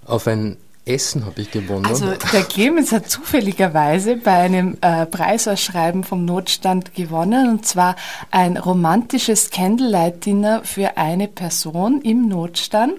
[0.05, 1.85] auf ein Essen habe ich gewonnen.
[1.85, 7.49] Also der Clemens hat zufälligerweise bei einem äh, Preisausschreiben vom Notstand gewonnen.
[7.49, 7.95] Und zwar
[8.31, 12.95] ein romantisches Candlelight-Dinner für eine Person im Notstand.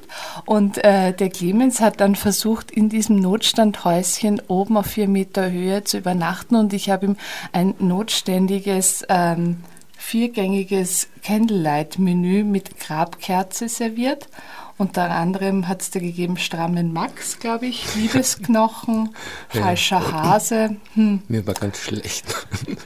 [0.47, 5.85] Und äh, der Clemens hat dann versucht in diesem Notstandhäuschen oben auf vier Meter Höhe
[5.85, 6.57] zu übernachten.
[6.57, 7.17] Und ich habe ihm
[7.53, 9.59] ein notständiges ähm,
[9.99, 14.29] viergängiges Candlelight-Menü mit Grabkerze serviert
[14.77, 19.15] Unter anderem hat es da gegeben Strammen Max, glaube ich, Liebesknochen,
[19.49, 20.13] Falscher.
[20.13, 20.77] Hase.
[20.95, 21.23] Hm.
[21.29, 22.47] Mir war ganz schlecht.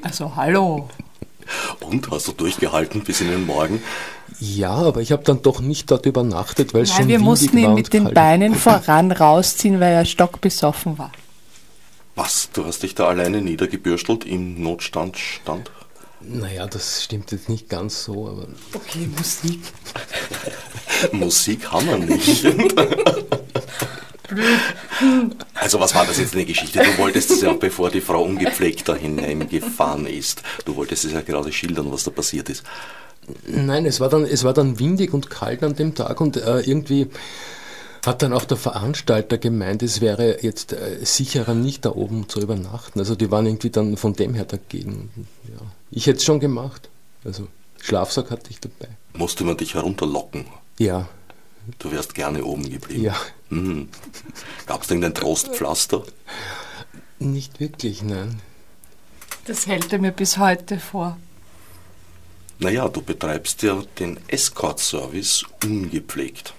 [0.00, 0.88] Also hallo.
[1.80, 3.82] Und hast du durchgehalten bis in den Morgen?
[4.38, 7.74] Ja, aber ich habe dann doch nicht dort übernachtet, weil es schon wir mussten ihn
[7.74, 11.10] mit den Beinen voran rausziehen, weil er stockbesoffen war.
[12.14, 12.50] Was?
[12.52, 15.70] Du hast dich da alleine niedergebürstelt im Notstandstand?
[16.20, 18.46] Naja, das stimmt jetzt nicht ganz so, aber.
[18.74, 19.60] Okay, Musik.
[21.12, 22.46] Musik haben wir nicht.
[25.54, 26.80] Also was war das jetzt eine Geschichte?
[26.80, 31.22] Du wolltest es ja, bevor die Frau ungepflegt da hineingefahren ist, du wolltest es ja
[31.22, 32.62] gerade schildern, was da passiert ist.
[33.46, 36.60] Nein, es war dann, es war dann windig und kalt an dem Tag und äh,
[36.60, 37.08] irgendwie
[38.06, 42.40] hat dann auch der Veranstalter gemeint, es wäre jetzt äh, sicherer, nicht da oben zu
[42.40, 42.98] übernachten.
[43.00, 45.10] Also die waren irgendwie dann von dem her dagegen.
[45.44, 45.60] Ja.
[45.90, 46.88] Ich hätte es schon gemacht.
[47.24, 47.48] Also
[47.80, 48.88] Schlafsack hatte ich dabei.
[49.14, 50.46] Musste man dich herunterlocken?
[50.78, 51.08] Ja.
[51.78, 53.04] Du wärst gerne oben geblieben?
[53.04, 53.16] Ja.
[53.50, 53.88] Hm.
[54.66, 56.02] Gab es denn ein Trostpflaster?
[57.18, 58.40] Nicht wirklich, nein.
[59.44, 61.18] Das hält er mir bis heute vor.
[62.58, 66.54] Naja, du betreibst ja den Escort-Service ungepflegt.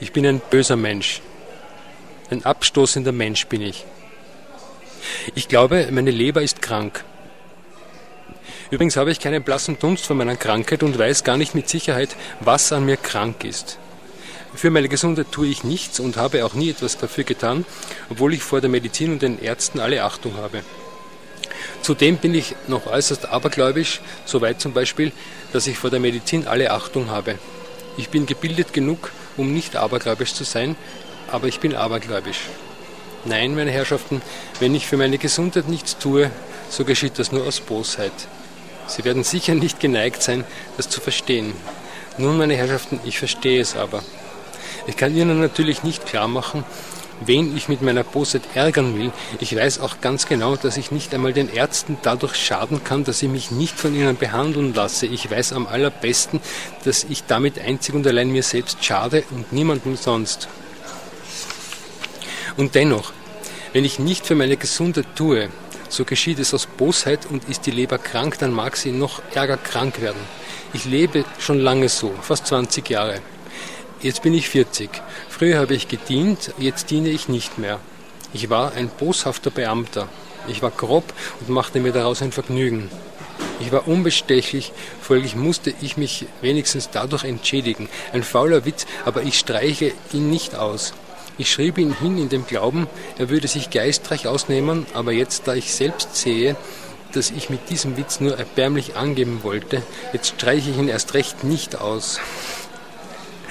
[0.00, 1.20] Ich bin ein böser Mensch.
[2.30, 3.84] Ein abstoßender Mensch bin ich.
[5.36, 7.04] Ich glaube, meine Leber ist krank.
[8.72, 12.16] Übrigens habe ich keinen blassen Dunst von meiner Krankheit und weiß gar nicht mit Sicherheit,
[12.40, 13.78] was an mir krank ist.
[14.52, 17.66] Für meine Gesundheit tue ich nichts und habe auch nie etwas dafür getan,
[18.10, 20.62] obwohl ich vor der Medizin und den Ärzten alle Achtung habe.
[21.82, 25.12] Zudem bin ich noch äußerst abergläubisch, soweit zum Beispiel,
[25.52, 27.38] dass ich vor der Medizin alle Achtung habe.
[27.96, 30.76] Ich bin gebildet genug, um nicht abergläubisch zu sein,
[31.30, 32.40] aber ich bin abergläubisch.
[33.24, 34.20] Nein, meine Herrschaften,
[34.60, 36.30] wenn ich für meine Gesundheit nichts tue,
[36.70, 38.12] so geschieht das nur aus Bosheit.
[38.86, 40.44] Sie werden sicher nicht geneigt sein,
[40.76, 41.52] das zu verstehen.
[42.18, 44.02] Nun, meine Herrschaften, ich verstehe es aber.
[44.86, 46.64] Ich kann Ihnen natürlich nicht klar machen,
[47.26, 49.12] wen ich mit meiner Bosheit ärgern will.
[49.40, 53.22] Ich weiß auch ganz genau, dass ich nicht einmal den Ärzten dadurch schaden kann, dass
[53.22, 55.06] ich mich nicht von ihnen behandeln lasse.
[55.06, 56.40] Ich weiß am allerbesten,
[56.84, 60.48] dass ich damit einzig und allein mir selbst schade und niemandem sonst.
[62.56, 63.12] Und dennoch,
[63.72, 65.48] wenn ich nicht für meine Gesundheit tue,
[65.88, 69.56] so geschieht es aus Bosheit und ist die Leber krank, dann mag sie noch ärger
[69.56, 70.20] krank werden.
[70.74, 73.20] Ich lebe schon lange so, fast 20 Jahre.
[74.02, 74.90] Jetzt bin ich 40.
[75.28, 77.78] Früher habe ich gedient, jetzt diene ich nicht mehr.
[78.32, 80.08] Ich war ein boshafter Beamter.
[80.48, 81.04] Ich war grob
[81.38, 82.90] und machte mir daraus ein Vergnügen.
[83.60, 87.88] Ich war unbestechlich, folglich musste ich mich wenigstens dadurch entschädigen.
[88.12, 90.94] Ein fauler Witz, aber ich streiche ihn nicht aus.
[91.38, 92.88] Ich schrieb ihn hin in dem Glauben,
[93.18, 96.56] er würde sich geistreich ausnehmen, aber jetzt, da ich selbst sehe,
[97.12, 101.44] dass ich mit diesem Witz nur erbärmlich angeben wollte, jetzt streiche ich ihn erst recht
[101.44, 102.18] nicht aus.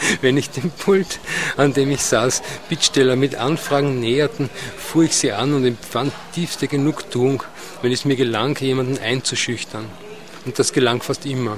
[0.22, 1.20] Wenn ich den Pult,
[1.58, 6.68] an dem ich saß, Bittsteller mit Anfragen näherten, fuhr ich sie an und empfand tiefste
[6.68, 7.44] Genugtuung,
[7.82, 9.86] wenn es mir gelang, jemanden einzuschüchtern.
[10.46, 11.58] Und das gelang fast immer.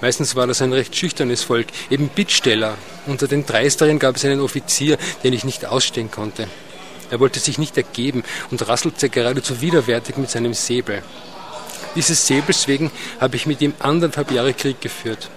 [0.00, 2.76] Meistens war das ein recht schüchternes Volk, eben Bittsteller.
[3.06, 6.48] Unter den Dreisteren gab es einen Offizier, den ich nicht ausstehen konnte.
[7.10, 11.02] Er wollte sich nicht ergeben und rasselte geradezu widerwärtig mit seinem Säbel.
[11.94, 15.30] Dieses Säbels wegen habe ich mit ihm anderthalb Jahre Krieg geführt.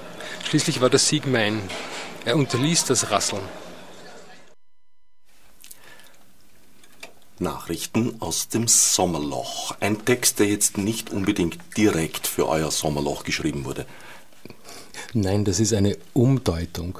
[0.49, 1.61] Schließlich war der Sieg mein.
[2.27, 3.41] Er unterließ das Rasseln.
[7.39, 9.77] Nachrichten aus dem Sommerloch.
[9.79, 13.85] Ein Text, der jetzt nicht unbedingt direkt für euer Sommerloch geschrieben wurde.
[15.13, 16.99] Nein, das ist eine Umdeutung,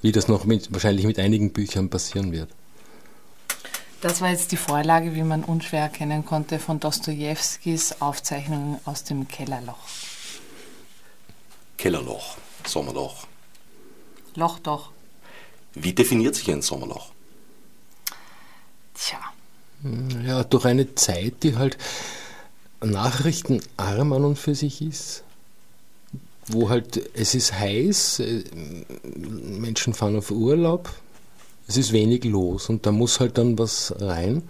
[0.00, 2.48] wie das noch mit, wahrscheinlich mit einigen Büchern passieren wird.
[4.00, 9.26] Das war jetzt die Vorlage, wie man unschwer erkennen konnte, von Dostojewskis Aufzeichnungen aus dem
[9.26, 9.88] Kellerloch.
[11.76, 13.26] Kellerloch, Sommerloch.
[14.38, 14.90] Loch doch.
[15.74, 17.10] Wie definiert sich ein Sommerloch?
[18.94, 19.18] Tja.
[20.24, 21.76] Ja, durch eine Zeit, die halt
[22.80, 25.24] nachrichtenarm an und für sich ist,
[26.46, 28.44] wo halt es ist heiß, äh,
[29.16, 30.88] Menschen fahren auf Urlaub,
[31.66, 34.42] es ist wenig los und da muss halt dann was rein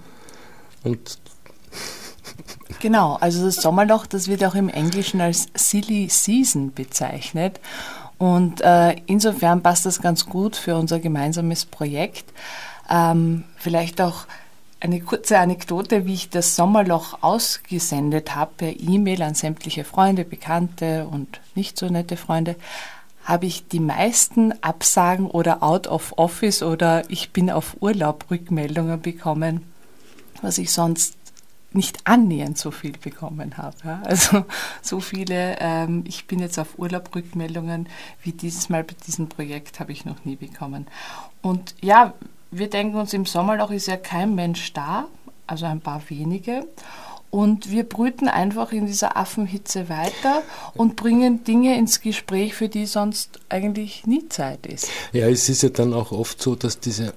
[0.85, 1.19] und
[2.81, 7.59] Genau, also das Sommerloch, das wird auch im Englischen als Silly Season bezeichnet.
[8.19, 12.33] Und äh, insofern passt das ganz gut für unser gemeinsames Projekt.
[12.91, 14.27] Ähm, vielleicht auch
[14.81, 21.07] eine kurze Anekdote, wie ich das Sommerloch ausgesendet habe per E-Mail an sämtliche Freunde, Bekannte
[21.11, 22.57] und nicht so nette Freunde,
[23.25, 29.01] habe ich die meisten Absagen oder Out of Office oder ich bin auf Urlaub Rückmeldungen
[29.01, 29.65] bekommen,
[30.41, 31.18] was ich sonst
[31.73, 33.77] nicht annähernd so viel bekommen habe.
[33.85, 34.03] Ja.
[34.05, 34.45] Also
[34.83, 37.89] so viele, ähm, ich bin jetzt auf Urlaub Rückmeldungen
[38.23, 40.87] wie dieses Mal bei diesem Projekt habe ich noch nie bekommen.
[41.43, 42.15] Und ja,
[42.51, 45.07] wir denken uns, im Sommerloch ist ja kein Mensch da,
[45.47, 46.67] also ein paar wenige.
[47.31, 52.87] Und wir brüten einfach in dieser Affenhitze weiter und bringen Dinge ins Gespräch, für die
[52.87, 54.89] sonst eigentlich nie Zeit ist.
[55.13, 57.13] Ja, es ist ja dann auch oft so, dass diese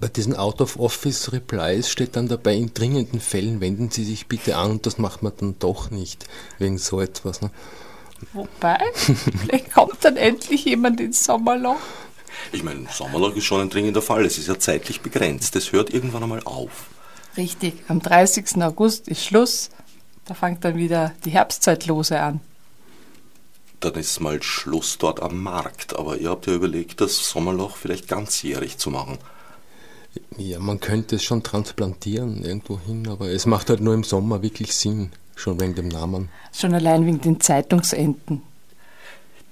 [0.00, 4.86] bei diesen Out-of-Office-Replies steht dann dabei, in dringenden Fällen wenden Sie sich bitte an und
[4.86, 6.26] das macht man dann doch nicht,
[6.58, 7.40] wegen so etwas.
[7.40, 7.50] Ne?
[8.32, 11.80] Wobei, vielleicht kommt dann endlich jemand ins Sommerloch.
[12.52, 14.24] Ich meine, Sommerloch ist schon ein dringender Fall.
[14.24, 15.56] Es ist ja zeitlich begrenzt.
[15.56, 16.86] Es hört irgendwann einmal auf.
[17.36, 18.62] Richtig, am 30.
[18.62, 19.70] August ist Schluss.
[20.24, 22.40] Da fängt dann wieder die Herbstzeitlose an.
[23.80, 25.96] Dann ist mal Schluss dort am Markt.
[25.96, 29.18] Aber ihr habt ja überlegt, das Sommerloch vielleicht ganzjährig zu machen.
[30.36, 34.42] Ja, man könnte es schon transplantieren irgendwo hin, aber es macht halt nur im Sommer
[34.42, 36.28] wirklich Sinn, schon wegen dem Namen.
[36.52, 38.42] Schon allein wegen den Zeitungsenden.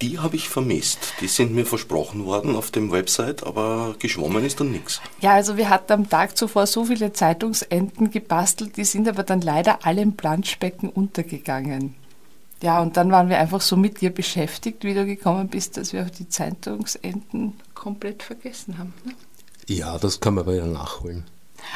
[0.03, 1.12] Die habe ich vermisst.
[1.20, 5.03] Die sind mir versprochen worden auf dem Website, aber geschwommen ist dann nichts.
[5.20, 9.42] Ja, also wir hatten am Tag zuvor so viele Zeitungsenden gebastelt, die sind aber dann
[9.42, 11.94] leider alle im Planschbecken untergegangen.
[12.62, 15.92] Ja, und dann waren wir einfach so mit dir beschäftigt, wie du gekommen bist, dass
[15.92, 18.94] wir auch die Zeitungsenden komplett vergessen haben.
[19.05, 19.12] Ne?
[19.71, 21.23] Ja, das kann man wieder nachholen.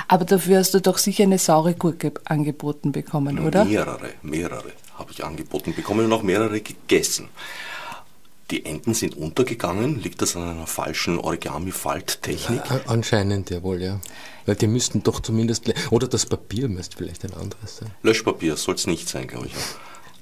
[0.08, 3.64] Aber dafür hast du doch sicher eine saure Gurke angeboten bekommen, oder?
[3.64, 7.28] Mehrere, mehrere habe ich angeboten bekommen und auch mehrere gegessen.
[8.50, 10.02] Die Enden sind untergegangen.
[10.02, 12.62] Liegt das an einer falschen Origami-Falttechnik?
[12.68, 14.00] Ja, anscheinend ja wohl, ja.
[14.44, 15.72] Weil die müssten doch zumindest.
[15.90, 17.90] Oder das Papier müsste vielleicht ein anderes sein.
[18.02, 19.54] Löschpapier soll es nicht sein, glaube ich.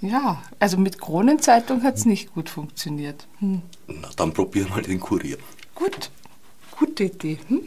[0.03, 3.27] Ja, also mit Kronenzeitung hat es nicht gut funktioniert.
[3.39, 3.63] Hm.
[3.87, 5.39] Na, dann probier mal den Kurier.
[5.75, 6.11] Gut,
[6.73, 7.39] gute Idee.
[7.49, 7.63] Hm?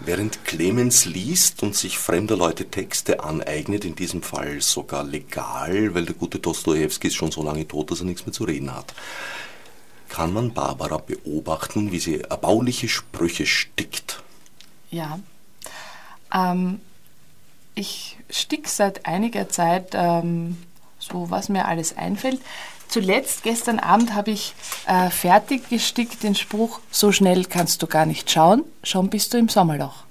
[0.00, 6.06] Während Clemens liest und sich fremder Leute Texte aneignet, in diesem Fall sogar legal, weil
[6.06, 8.94] der gute Dostoevsky ist schon so lange tot, dass er nichts mehr zu reden hat,
[10.08, 14.22] kann man Barbara beobachten, wie sie erbauliche Sprüche stickt.
[14.90, 15.20] Ja.
[16.34, 16.80] Ähm,
[17.74, 20.56] ich stick seit einiger Zeit ähm,
[20.98, 22.40] so, was mir alles einfällt.
[22.92, 24.54] Zuletzt, gestern Abend, habe ich
[24.86, 29.38] äh, fertig gestickt den Spruch, so schnell kannst du gar nicht schauen, schon bist du
[29.38, 30.04] im Sommerloch.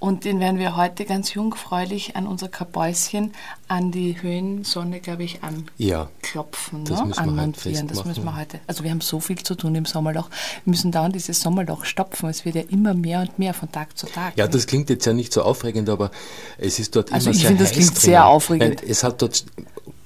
[0.00, 3.34] Und den werden wir heute ganz jungfräulich an unser Kabäuschen
[3.68, 7.06] an die Höhensonne, glaube ich, anklopfen, ja, das ne?
[7.06, 7.86] müssen wir anmontieren.
[7.86, 8.58] Das müssen wir heute.
[8.66, 10.28] Also wir haben so viel zu tun im Sommerloch.
[10.64, 12.28] Wir müssen dauernd dieses Sommerloch stopfen.
[12.28, 14.36] Es wird ja immer mehr und mehr von Tag zu Tag.
[14.36, 16.10] Ja, das klingt jetzt ja nicht so aufregend, aber
[16.58, 18.00] es ist dort also immer ich sehr finde, das klingt drinnen.
[18.00, 18.80] sehr aufregend.
[18.80, 19.44] Nein, es hat dort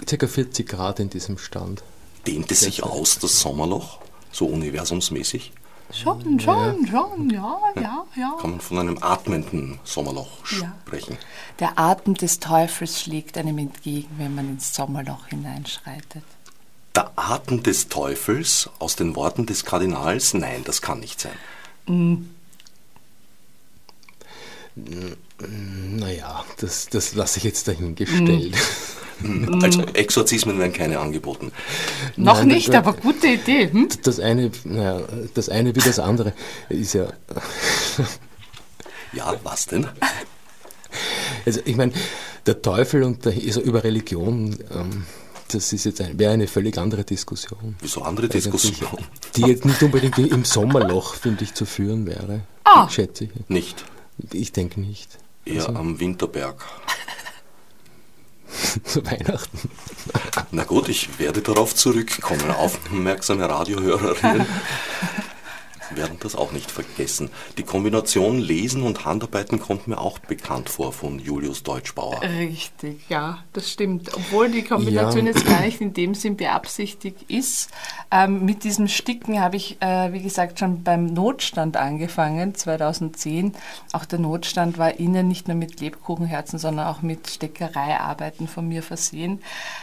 [0.06, 0.26] ca.
[0.26, 1.82] 40 Grad in diesem Stand.
[2.26, 3.98] Dehnt es sich aus, das Sommerloch,
[4.30, 5.52] so universumsmäßig?
[5.92, 8.36] Schon, schon, schon, ja, ja, ja.
[8.40, 10.72] Kann man von einem atmenden Sommerloch Ja.
[10.86, 11.18] sprechen?
[11.58, 16.24] Der Atem des Teufels schlägt einem entgegen, wenn man ins Sommerloch hineinschreitet.
[16.94, 20.32] Der Atem des Teufels aus den Worten des Kardinals?
[20.32, 21.36] Nein, das kann nicht sein.
[25.46, 28.56] Naja, das, das lasse ich jetzt dahingestellt.
[29.62, 31.52] Also Exorzismen werden keine angeboten.
[32.16, 33.70] Noch Nein, nicht, das- aber gute Idee.
[33.70, 33.88] Hm?
[34.02, 35.00] Das eine, naja,
[35.34, 36.32] das eine wie das andere
[36.68, 37.12] ist ja.
[39.12, 39.88] Ja, was denn?
[41.46, 41.92] Also ich meine,
[42.46, 45.04] der Teufel und der, also über Religion, ähm,
[45.48, 47.76] das ist jetzt ein, wäre eine völlig andere Diskussion.
[47.80, 48.98] Wieso andere Eigentlich, Diskussion?
[49.36, 52.40] Die jetzt nicht unbedingt im Sommerloch, finde ich, zu führen wäre.
[52.64, 52.88] Ah.
[52.90, 53.30] Schätze ich.
[53.48, 53.84] Nicht.
[54.32, 55.18] Ich denke nicht.
[55.44, 56.62] Eher am Winterberg.
[58.84, 59.70] Zu Weihnachten.
[60.50, 62.50] Na gut, ich werde darauf zurückkommen.
[62.50, 64.46] Aufmerksame Radiohörerinnen
[65.96, 67.30] werden das auch nicht vergessen.
[67.58, 72.20] Die Kombination Lesen und Handarbeiten kommt mir auch bekannt vor von Julius Deutschbauer.
[72.22, 74.14] Richtig, ja, das stimmt.
[74.14, 75.32] Obwohl die Kombination Ja.
[75.32, 77.70] jetzt gar nicht in dem Sinn beabsichtigt ist.
[78.10, 83.54] Ähm, mit diesem Sticken habe ich, äh, wie gesagt, schon beim Notstand angefangen, 2010.
[83.92, 88.82] Auch der Notstand war innen nicht nur mit Lebkuchenherzen, sondern auch mit Steckereiarbeiten von mir
[88.82, 89.40] versehen.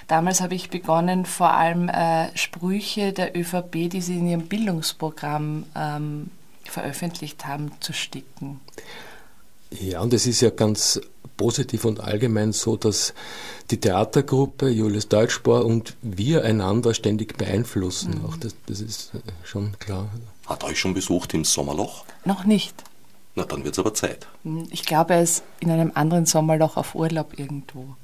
[0.07, 5.65] Damals habe ich begonnen, vor allem äh, Sprüche der ÖVP, die sie in ihrem Bildungsprogramm
[5.99, 6.31] ähm,
[6.65, 8.59] veröffentlicht haben, zu sticken.
[9.71, 10.99] Ja, und es ist ja ganz
[11.37, 13.13] positiv und allgemein so, dass
[13.71, 18.21] die Theatergruppe, Julius Deutschbauer und wir einander ständig beeinflussen.
[18.27, 20.09] Auch das, das ist äh, schon klar.
[20.47, 22.03] Hat euch schon besucht im Sommerloch?
[22.25, 22.83] Noch nicht.
[23.35, 24.27] Na, dann wird's aber Zeit.
[24.71, 27.95] Ich glaube, er ist in einem anderen Sommerloch auf Urlaub irgendwo.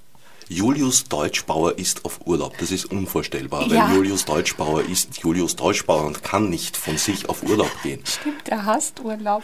[0.47, 2.57] Julius Deutschbauer ist auf Urlaub.
[2.59, 3.87] Das ist unvorstellbar, Ja.
[3.89, 8.01] weil Julius Deutschbauer ist Julius Deutschbauer und kann nicht von sich auf Urlaub gehen.
[8.05, 9.43] Stimmt, er hasst Urlaub.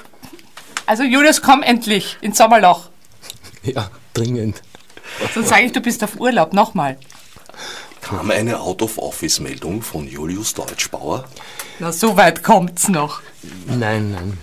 [0.85, 2.89] Also Julius, komm endlich ins Sommerloch.
[3.63, 4.61] Ja, dringend.
[5.35, 6.51] Sonst sage ich, du bist auf Urlaub.
[6.53, 6.97] Nochmal.
[8.01, 11.25] Kam eine Out-of-Office-Meldung von Julius Deutschbauer?
[11.77, 13.21] Na, so weit kommt's noch.
[13.67, 14.37] Nein, nein.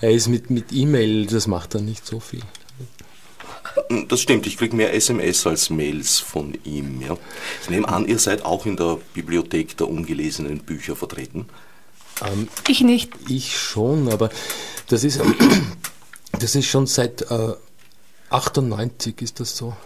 [0.00, 2.42] Er ist mit, mit E-Mail, das macht er nicht so viel.
[3.88, 7.00] Hm, Das stimmt, ich kriege mehr SMS als Mails von ihm.
[7.02, 7.16] Ja.
[7.62, 11.46] Ich nehme an, ihr seid auch in der Bibliothek der ungelesenen Bücher vertreten.
[12.68, 13.12] Ich nicht.
[13.28, 14.30] Ich schon, aber
[14.88, 15.20] das ist,
[16.38, 17.52] das ist schon seit äh,
[18.30, 19.76] 98 ist das so.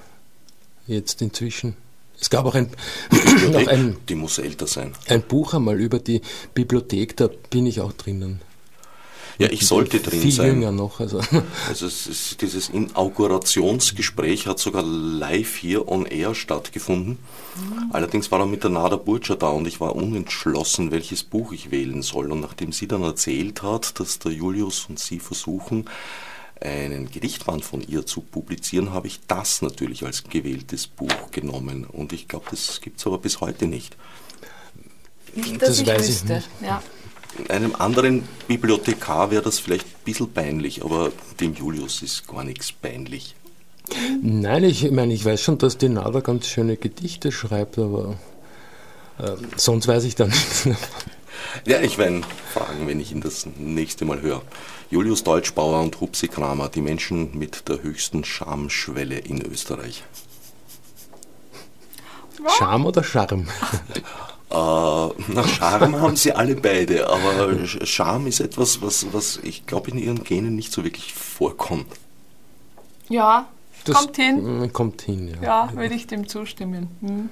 [0.87, 1.77] Jetzt inzwischen.
[2.21, 2.71] Es gab auch ein,
[3.53, 4.93] noch ein, Die muss älter sein.
[5.09, 6.21] ein Buch einmal über die
[6.55, 8.41] Bibliothek, da bin ich auch drinnen.
[9.41, 10.47] Ja, ich sollte drin Viel sein.
[10.47, 11.01] jünger noch.
[11.01, 11.21] Also.
[11.69, 17.19] Also es ist, dieses Inaugurationsgespräch hat sogar live hier on air stattgefunden.
[17.91, 21.71] Allerdings war er mit der Nada Burtscher da und ich war unentschlossen, welches Buch ich
[21.71, 22.31] wählen soll.
[22.31, 25.87] Und nachdem sie dann erzählt hat, dass der Julius und sie versuchen,
[26.61, 31.85] einen Gedichtband von ihr zu publizieren, habe ich das natürlich als gewähltes Buch genommen.
[31.87, 33.97] Und ich glaube, das gibt es aber bis heute nicht.
[35.35, 36.33] Nicht, dass Das ich weiß ich wüsste.
[36.35, 36.49] nicht.
[36.63, 36.83] Ja.
[37.49, 42.73] Einem anderen Bibliothekar wäre das vielleicht ein bisschen peinlich, aber dem Julius ist gar nichts
[42.73, 43.35] peinlich.
[44.23, 48.17] Nein, ich meine, ich weiß schon, dass die Nada ganz schöne Gedichte schreibt, aber
[49.19, 50.69] äh, sonst weiß ich dann nichts.
[51.67, 54.43] Ja, ich werde ihn fragen, wenn ich ihn das nächste Mal höre.
[54.91, 60.05] Julius Deutschbauer und Hupsi Kramer, die Menschen mit der höchsten Schamschwelle in Österreich.
[62.59, 63.47] Charme oder Charme?
[64.51, 69.91] Äh, na, Charme haben sie alle beide, aber Scham ist etwas, was, was ich glaube
[69.93, 71.87] in ihren Genen nicht so wirklich vorkommt.
[73.09, 73.47] ja,
[73.85, 74.61] Das kommt hin.
[74.63, 75.67] mm, Kommt hin, ja.
[75.69, 76.89] Ja, würde ich dem zustimmen.
[77.01, 77.31] Hm.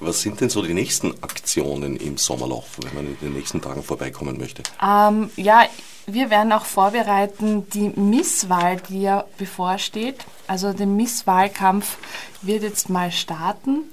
[0.00, 3.82] Was sind denn so die nächsten Aktionen im Sommerloch, wenn man in den nächsten Tagen
[3.82, 4.62] vorbeikommen möchte?
[4.82, 5.64] Ähm, ja,
[6.06, 10.16] wir werden auch vorbereiten die Misswahl, die ja bevorsteht.
[10.46, 11.98] Also der Misswahlkampf
[12.42, 13.84] wird jetzt mal starten.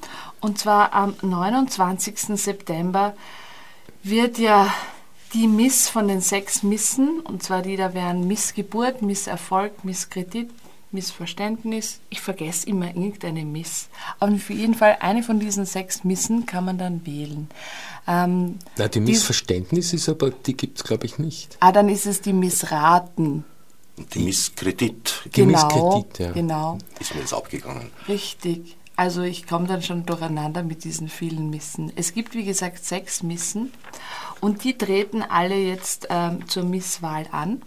[0.41, 2.17] Und zwar am 29.
[2.39, 3.13] September
[4.03, 4.73] wird ja
[5.33, 10.49] die Miss von den sechs Missen, und zwar die da wären Missgeburt, Misserfolg, Misskredit,
[10.91, 11.99] Missverständnis.
[12.09, 13.87] Ich vergesse immer irgendeine Miss.
[14.19, 17.47] Aber für jeden Fall eine von diesen sechs Missen kann man dann wählen.
[18.07, 21.55] Ähm, Na, die die- Missverständnis ist aber, die gibt es glaube ich nicht.
[21.61, 23.45] Ah, dann ist es die Missraten.
[23.97, 26.31] Und die Misskredit Die genau, Misskredit, ja.
[26.31, 27.89] genau, ist mir jetzt abgegangen.
[28.07, 28.75] richtig.
[29.01, 31.91] Also ich komme dann schon durcheinander mit diesen vielen Missen.
[31.95, 33.73] Es gibt, wie gesagt, sechs Missen
[34.41, 37.63] und die treten alle jetzt ähm, zur Misswahl an.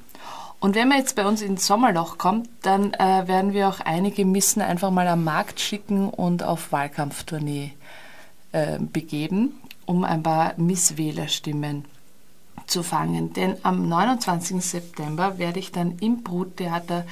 [0.60, 4.24] Und wenn man jetzt bei uns ins Sommerloch kommt, dann äh, werden wir auch einige
[4.24, 7.72] Missen einfach mal am Markt schicken und auf Wahlkampftournee
[8.52, 9.54] äh, begeben,
[9.86, 11.84] um ein paar Misswählerstimmen
[12.66, 13.32] zu fangen.
[13.32, 14.64] Denn am 29.
[14.64, 17.04] September werde ich dann im Bruttheater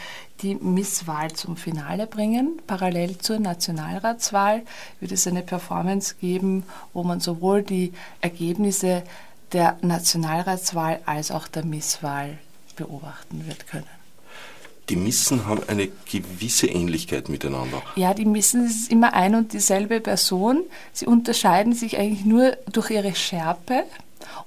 [0.42, 2.60] die Misswahl zum Finale bringen.
[2.66, 4.62] Parallel zur Nationalratswahl
[5.00, 9.02] wird es eine Performance geben, wo man sowohl die Ergebnisse
[9.52, 12.38] der Nationalratswahl als auch der Misswahl
[12.76, 14.02] beobachten wird können.
[14.88, 17.82] Die Missen haben eine gewisse Ähnlichkeit miteinander.
[17.94, 20.64] Ja, die Missen ist immer ein und dieselbe Person.
[20.92, 23.84] Sie unterscheiden sich eigentlich nur durch ihre Schärpe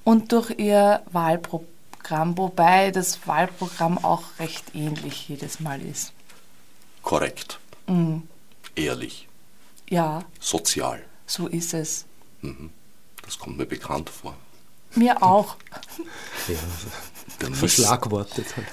[0.03, 6.11] und durch ihr Wahlprogramm, wobei das Wahlprogramm auch recht ähnlich jedes Mal ist.
[7.01, 7.59] Korrekt.
[7.87, 8.23] Mhm.
[8.75, 9.27] Ehrlich.
[9.89, 11.03] Ja, Sozial.
[11.27, 12.05] so ist es.
[12.41, 12.71] Mhm.
[13.23, 14.35] Das kommt mir bekannt vor.
[14.95, 15.55] Mir auch.
[16.47, 16.55] Ja,
[17.41, 18.67] Der verschlagwortet halt.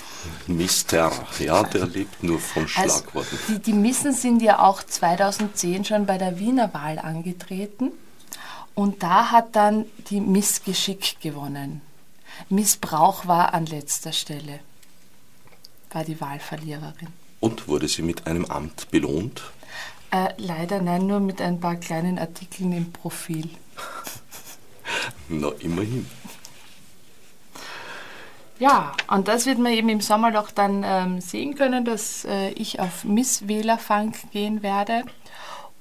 [0.46, 3.38] Mister, ja, der lebt nur von Also, Schlagworten.
[3.48, 7.90] die, die Missen sind ja auch 2010 schon bei der Wiener Wahl angetreten.
[8.74, 11.82] Und da hat dann die Miss Geschick gewonnen.
[12.48, 14.60] Missbrauch war an letzter Stelle.
[15.90, 17.08] War die Wahlverliererin.
[17.40, 19.42] Und wurde sie mit einem Amt belohnt?
[20.10, 23.48] Äh, leider nein, nur mit ein paar kleinen Artikeln im Profil.
[25.28, 26.06] Na, immerhin.
[28.58, 32.78] Ja, und das wird man eben im Sommerloch dann ähm, sehen können, dass äh, ich
[32.78, 35.02] auf Miss Wählerfang gehen werde.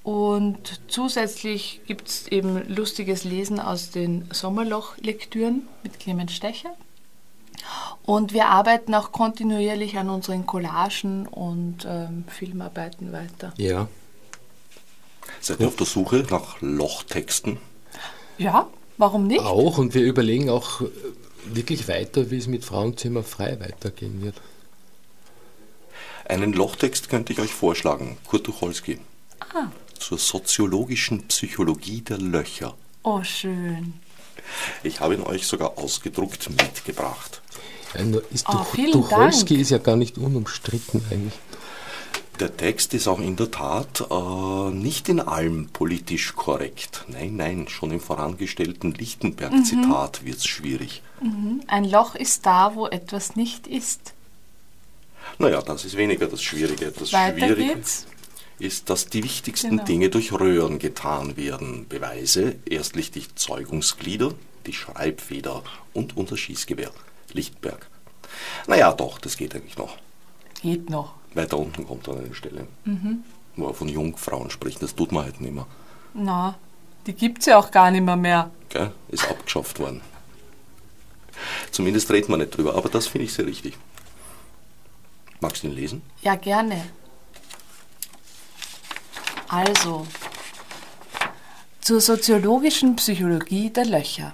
[0.03, 6.75] Und zusätzlich gibt es eben lustiges Lesen aus den Sommerloch-Lektüren mit Clemens Stecher.
[8.03, 13.53] Und wir arbeiten auch kontinuierlich an unseren Collagen und ähm, Filmarbeiten weiter.
[13.57, 13.87] Ja.
[15.39, 17.59] Seid ihr auf der Suche nach Lochtexten?
[18.39, 19.41] Ja, warum nicht?
[19.41, 20.89] Auch und wir überlegen auch äh,
[21.45, 24.41] wirklich weiter, wie es mit Frauenzimmer frei weitergehen wird.
[26.25, 28.17] Einen Lochtext könnte ich euch vorschlagen.
[28.27, 28.99] Kurt Tucholsky.
[29.53, 29.67] Ah.
[30.01, 32.73] Zur soziologischen Psychologie der Löcher.
[33.03, 33.93] Oh, schön.
[34.83, 37.41] Ich habe ihn euch sogar ausgedruckt mitgebracht.
[37.93, 41.33] Ja, ist Oh, vielen Tucholsky ist ja gar nicht unumstritten eigentlich.
[42.39, 47.05] Der Text ist auch in der Tat äh, nicht in allem politisch korrekt.
[47.07, 51.03] Nein, nein, schon im vorangestellten Lichtenberg-Zitat wird es schwierig.
[51.21, 51.61] Mhm.
[51.67, 54.13] Ein Loch ist da, wo etwas nicht ist.
[55.37, 56.91] Naja, das ist weniger das Schwierige.
[56.91, 58.07] Das Weiter Schwierige geht's.
[58.61, 59.83] Ist, dass die wichtigsten Genau.
[59.85, 61.87] Dinge durch Röhren getan werden.
[61.87, 64.33] Beweise, erstlich die Zeugungsglieder,
[64.65, 66.91] die Schreibfeder und unser Schießgewehr,
[67.33, 67.87] Lichtberg.
[68.67, 69.97] Naja, doch, das geht eigentlich noch.
[70.61, 71.13] Geht noch.
[71.33, 73.23] Weiter unten kommt dann eine Stelle, Mhm.
[73.55, 74.81] wo er von Jungfrauen spricht.
[74.81, 75.65] Das tut man halt nicht mehr.
[76.13, 76.57] Na,
[77.07, 78.15] die gibt's ja auch gar nicht mehr.
[78.17, 78.51] mehr.
[78.69, 78.91] Gell?
[79.09, 80.01] Ist abgeschafft worden.
[81.71, 83.77] Zumindest redet man nicht drüber, aber das finde ich sehr richtig.
[85.39, 86.01] Magst du ihn lesen?
[86.21, 86.83] Ja, gerne.
[89.51, 90.07] Also,
[91.81, 94.33] zur soziologischen Psychologie der Löcher.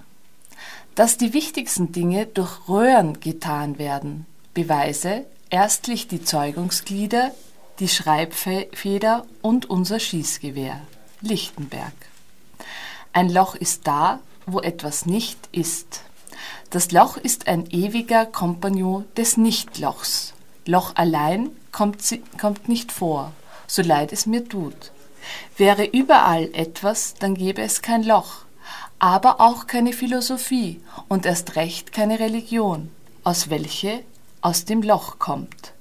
[0.94, 4.28] Dass die wichtigsten Dinge durch Röhren getan werden.
[4.54, 7.32] Beweise erstlich die Zeugungsglieder,
[7.80, 10.82] die Schreibfeder und unser Schießgewehr.
[11.22, 11.96] Lichtenberg.
[13.12, 16.04] Ein Loch ist da, wo etwas nicht ist.
[16.70, 20.36] Das Loch ist ein ewiger Kompagnon des Nichtlochs.
[20.68, 22.04] Loch allein kommt,
[22.40, 23.32] kommt nicht vor,
[23.66, 24.92] so leid es mir tut.
[25.58, 28.46] Wäre überall etwas, dann gäbe es kein Loch,
[29.00, 32.92] aber auch keine Philosophie und erst recht keine Religion,
[33.24, 34.04] aus welche
[34.42, 35.74] aus dem Loch kommt.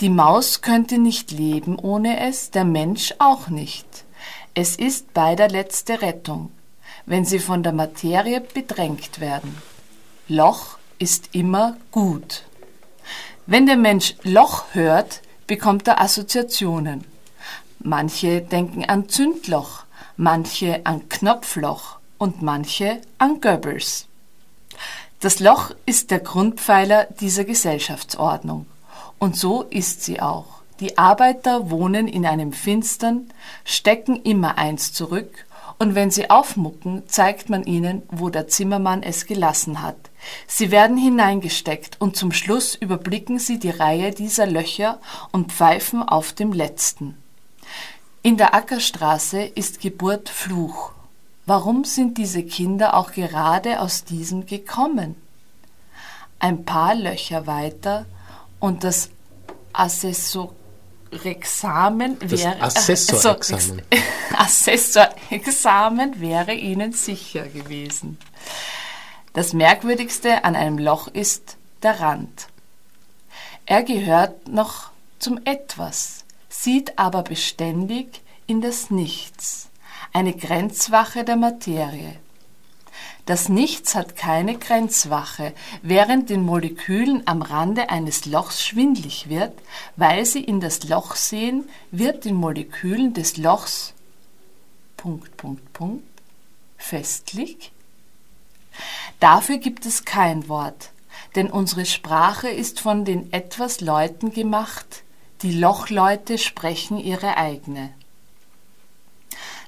[0.00, 3.86] Die Maus könnte nicht leben ohne es, der Mensch auch nicht.
[4.54, 6.50] Es ist beider letzte Rettung,
[7.06, 9.56] wenn sie von der Materie bedrängt werden.
[10.28, 12.42] Loch ist immer gut.
[13.46, 17.04] Wenn der Mensch Loch hört, bekommt er Assoziationen.
[17.84, 19.84] Manche denken an Zündloch,
[20.16, 24.06] manche an Knopfloch und manche an Goebbels.
[25.18, 28.66] Das Loch ist der Grundpfeiler dieser Gesellschaftsordnung.
[29.18, 30.62] Und so ist sie auch.
[30.78, 33.28] Die Arbeiter wohnen in einem Finstern,
[33.64, 35.46] stecken immer eins zurück,
[35.78, 39.96] und wenn sie aufmucken, zeigt man ihnen, wo der Zimmermann es gelassen hat.
[40.46, 45.00] Sie werden hineingesteckt und zum Schluss überblicken sie die Reihe dieser Löcher
[45.32, 47.21] und pfeifen auf dem letzten.
[48.24, 50.92] In der Ackerstraße ist Geburt Fluch.
[51.44, 55.16] Warum sind diese Kinder auch gerade aus diesem gekommen?
[56.38, 58.06] Ein paar Löcher weiter
[58.60, 59.10] und das
[59.72, 63.82] Assessorexamen wäre Assessorexamen.
[64.38, 68.18] Assessorexamen wäre ihnen sicher gewesen.
[69.32, 72.46] Das Merkwürdigste an einem Loch ist der Rand.
[73.66, 76.21] Er gehört noch zum Etwas,
[76.52, 79.70] sieht aber beständig in das Nichts,
[80.12, 82.16] eine Grenzwache der Materie.
[83.24, 89.52] Das Nichts hat keine Grenzwache, während den Molekülen am Rande eines Lochs schwindlig wird,
[89.96, 93.94] weil sie in das Loch sehen, wird den Molekülen des Lochs
[94.96, 96.04] Punkt, Punkt, Punkt
[96.76, 97.72] festlich.
[99.20, 100.90] Dafür gibt es kein Wort.
[101.34, 105.02] denn unsere Sprache ist von den etwas Leuten gemacht,
[105.42, 107.90] die Lochleute sprechen ihre eigene.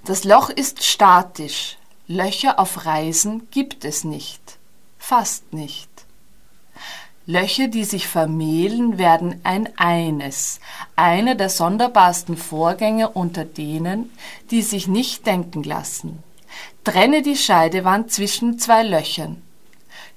[0.04, 4.58] Das Loch ist statisch, Löcher auf Reisen gibt es nicht,
[4.98, 5.88] fast nicht.
[7.26, 10.60] Löcher, die sich vermählen, werden ein eines,
[10.94, 14.10] einer der sonderbarsten Vorgänge unter denen,
[14.50, 16.22] die sich nicht denken lassen.
[16.84, 19.40] Trenne die Scheidewand zwischen zwei Löchern.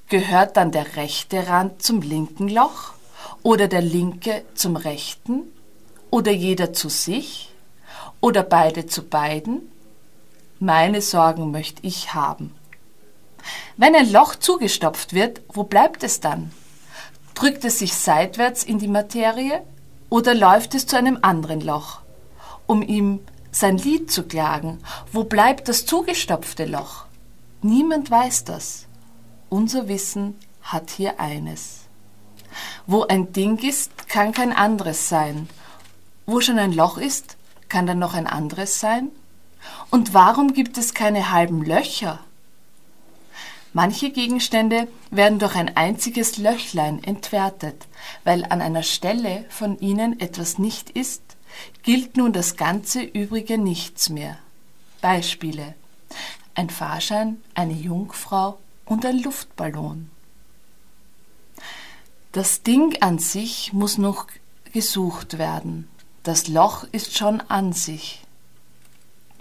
[0.09, 2.96] Gehört dann der rechte Rand zum linken Loch
[3.47, 5.43] oder der linke zum rechten
[6.09, 7.49] oder jeder zu sich
[8.19, 9.71] oder beide zu beiden?
[10.59, 12.53] Meine Sorgen möchte ich haben.
[13.77, 16.51] Wenn ein Loch zugestopft wird, wo bleibt es dann?
[17.35, 19.63] Drückt es sich seitwärts in die Materie
[20.09, 22.01] oder läuft es zu einem anderen Loch,
[22.65, 23.21] um ihm
[23.51, 24.79] sein Lied zu klagen?
[25.13, 27.05] Wo bleibt das zugestopfte Loch?
[27.61, 28.87] Niemand weiß das.
[29.47, 31.86] Unser Wissen hat hier eines.
[32.85, 35.49] Wo ein Ding ist, kann kein anderes sein.
[36.25, 37.37] Wo schon ein Loch ist,
[37.69, 39.09] kann dann noch ein anderes sein?
[39.89, 42.19] Und warum gibt es keine halben Löcher?
[43.73, 47.87] Manche Gegenstände werden durch ein einziges Löchlein entwertet,
[48.23, 51.21] weil an einer Stelle von ihnen etwas nicht ist,
[51.83, 54.37] gilt nun das ganze übrige nichts mehr.
[55.01, 55.75] Beispiele
[56.57, 60.09] ein Fahrschein, eine Jungfrau und ein Luftballon.
[62.37, 64.27] Das Ding an sich muss noch
[64.71, 65.89] gesucht werden.
[66.21, 68.21] Das Loch ist schon an sich.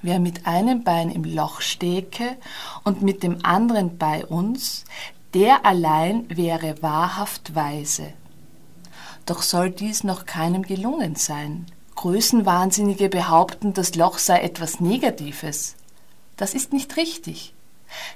[0.00, 2.38] Wer mit einem Bein im Loch steke
[2.84, 4.86] und mit dem anderen bei uns,
[5.34, 8.14] der allein wäre wahrhaft weise.
[9.26, 11.66] Doch soll dies noch keinem gelungen sein.
[11.96, 15.76] Größenwahnsinnige behaupten, das Loch sei etwas Negatives.
[16.38, 17.52] Das ist nicht richtig.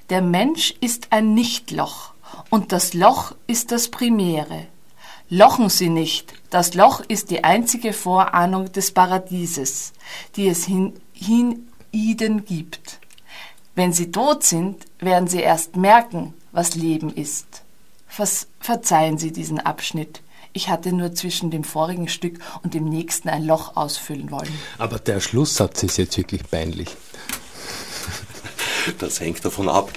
[0.09, 2.13] Der Mensch ist ein Nichtloch
[2.49, 4.70] und das Loch ist das Primäre.
[5.33, 9.93] Lochen Sie nicht, das Loch ist die einzige Vorahnung des Paradieses,
[10.35, 10.91] die es hin,
[11.93, 12.99] Iden gibt.
[13.73, 17.63] Wenn sie tot sind, werden sie erst merken, was Leben ist.
[18.09, 20.21] Vers verzeihen Sie diesen Abschnitt.
[20.51, 24.51] Ich hatte nur zwischen dem vorigen Stück und dem nächsten ein Loch ausfüllen wollen.
[24.79, 26.89] Aber der Schlusssatz ist jetzt wirklich peinlich.
[28.99, 29.91] Das hängt davon ab.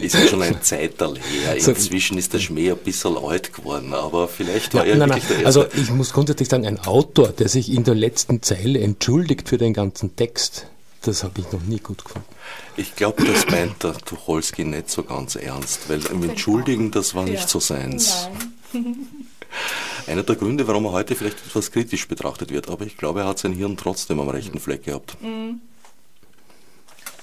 [0.00, 1.56] Ist ja schon ein Zeiterl her.
[1.56, 5.24] Inzwischen ist der Schmäh ein bisschen alt geworden, aber vielleicht war Ja, er nein, wirklich
[5.30, 5.38] nein.
[5.38, 5.60] der Erste.
[5.70, 9.58] Also ich muss grundsätzlich sagen, ein Autor, der sich in der letzten Zeile entschuldigt für
[9.58, 10.66] den ganzen Text,
[11.02, 12.26] das habe ich noch nie gut gefunden.
[12.76, 17.24] Ich glaube, das meint der Tucholsky nicht so ganz ernst, weil im Entschuldigen, das war
[17.24, 18.28] nicht so seins.
[20.06, 23.26] Einer der Gründe, warum er heute vielleicht etwas kritisch betrachtet wird, aber ich glaube, er
[23.26, 25.16] hat sein Hirn trotzdem am rechten Fleck gehabt.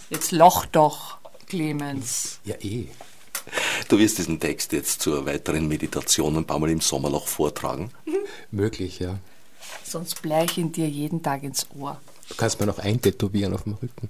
[0.10, 2.40] Jetzt loch doch, Clemens.
[2.46, 2.88] Ja, eh.
[3.88, 7.92] Du wirst diesen Text jetzt zur weiteren Meditation ein paar Mal im Sommerloch vortragen.
[8.52, 9.20] Möglich, ja.
[9.84, 12.00] Sonst bleich ihn dir jeden Tag ins Ohr.
[12.30, 14.10] Du kannst mir noch eintätowieren auf dem Rücken.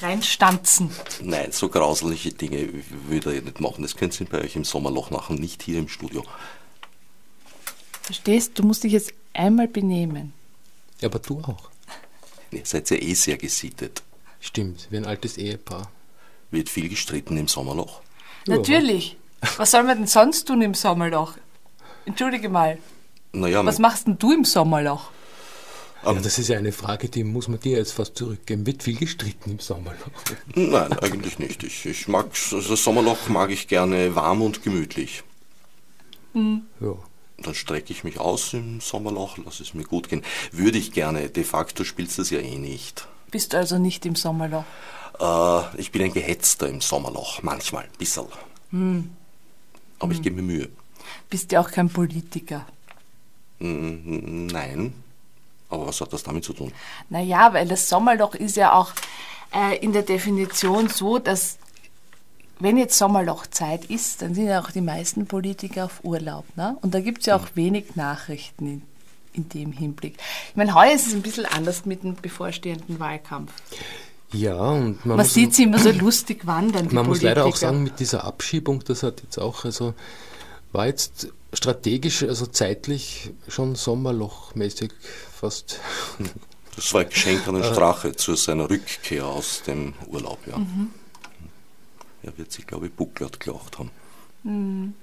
[0.00, 0.90] Reinstanzen.
[1.22, 2.68] Nein, so grausliche Dinge
[3.08, 3.82] würde er nicht machen.
[3.82, 6.24] Das könnt ihr bei euch im Sommerloch machen, nicht hier im Studio.
[8.02, 10.32] Verstehst, du musst dich jetzt einmal benehmen.
[11.00, 11.70] Ja, aber du auch.
[12.50, 14.02] Ihr seid ja eh sehr gesittet.
[14.42, 15.90] Stimmt, wie ein altes Ehepaar.
[16.50, 18.00] Wird viel gestritten im Sommerloch.
[18.46, 19.16] Natürlich.
[19.56, 21.34] Was soll man denn sonst tun im Sommerloch?
[22.04, 22.78] Entschuldige mal.
[23.32, 25.10] Naja, Was machst denn du im Sommerloch?
[26.02, 28.66] Aber das ist ja eine Frage, die muss man dir jetzt fast zurückgeben.
[28.66, 30.10] Wird viel gestritten im Sommerloch.
[30.56, 31.62] nein, eigentlich nicht.
[31.62, 35.22] Ich, ich mag das Sommerloch mag ich gerne warm und gemütlich.
[36.34, 36.96] Ja.
[37.38, 40.24] Dann strecke ich mich aus im Sommerloch, lass es mir gut gehen.
[40.50, 41.28] Würde ich gerne.
[41.28, 43.06] De facto spielst du es ja eh nicht.
[43.32, 44.64] Bist also nicht im Sommerloch.
[45.18, 48.26] Äh, ich bin ein Gehetzter im Sommerloch, manchmal, ein bisschen.
[49.98, 50.68] Aber ich gebe mir Mühe.
[51.30, 52.66] Bist ja auch kein Politiker.
[53.58, 54.92] Nein.
[55.70, 56.72] Aber was hat das damit zu tun?
[57.08, 58.92] Naja, weil das Sommerloch ist ja auch
[59.54, 61.56] äh, in der Definition so, dass
[62.58, 66.44] wenn jetzt Sommerlochzeit ist, dann sind ja auch die meisten Politiker auf Urlaub.
[66.56, 66.76] Ne?
[66.82, 68.82] Und da gibt es ja auch wenig Nachrichten
[69.32, 70.16] in, dem Hinblick.
[70.50, 73.52] Ich meine, heuer ist es ein bisschen anders mit dem bevorstehenden Wahlkampf.
[74.32, 77.40] Ja, und man, Man muss, sieht sie immer so lustig wandern, die man muss Politiker.
[77.42, 79.94] leider auch sagen, mit dieser Abschiebung, das hat jetzt auch, also
[80.72, 84.92] war jetzt strategisch, also zeitlich schon sommerlochmäßig
[85.32, 85.80] fast.
[86.74, 90.56] Das war ein Geschenk an den Strache zu seiner Rückkehr aus dem Urlaub, ja.
[92.22, 94.94] Er wird sich, glaube ich, bucklert gelacht haben.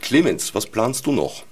[0.00, 1.44] Clemens, was planst du noch?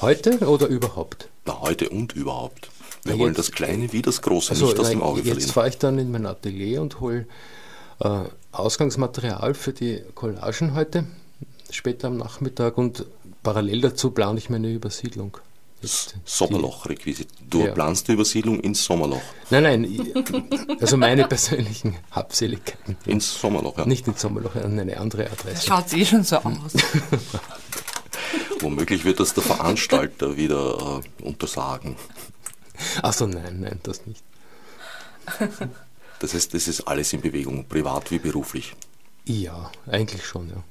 [0.00, 1.28] Heute oder überhaupt?
[1.44, 2.68] Na, heute und überhaupt.
[3.04, 5.28] Wir Na, wollen jetzt- das Kleine wie das Große Also nicht aus dem Auge jetzt
[5.28, 5.50] verlieren.
[5.52, 7.26] fahre ich dann in mein Atelier und hole
[8.00, 8.20] äh,
[8.52, 11.04] Ausgangsmaterial für die Collagen heute,
[11.70, 13.04] später am Nachmittag und
[13.42, 15.36] parallel dazu plane ich meine Übersiedlung.
[16.24, 17.28] Sommerloch-Requisit.
[17.48, 17.70] Du ja.
[17.72, 19.20] planst die Übersiedlung ins Sommerloch.
[19.50, 20.14] Nein, nein,
[20.80, 22.96] also meine persönlichen Habseligkeiten.
[23.06, 23.86] Ins Sommerloch, ja.
[23.86, 25.66] Nicht ins Sommerloch, an eine andere Adresse.
[25.68, 26.72] Schaut eh schon so aus.
[28.60, 31.96] Womöglich wird das der Veranstalter wieder äh, untersagen.
[33.02, 34.22] Achso, nein, nein, das nicht.
[36.20, 38.74] Das heißt, das ist alles in Bewegung, privat wie beruflich.
[39.24, 40.64] Ja, eigentlich schon, ja.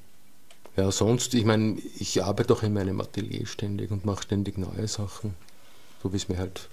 [0.75, 4.87] Ja, sonst, ich meine, ich arbeite auch in meinem Atelier ständig und mache ständig neue
[4.87, 5.33] Sachen,
[6.03, 6.69] so wie es mir halt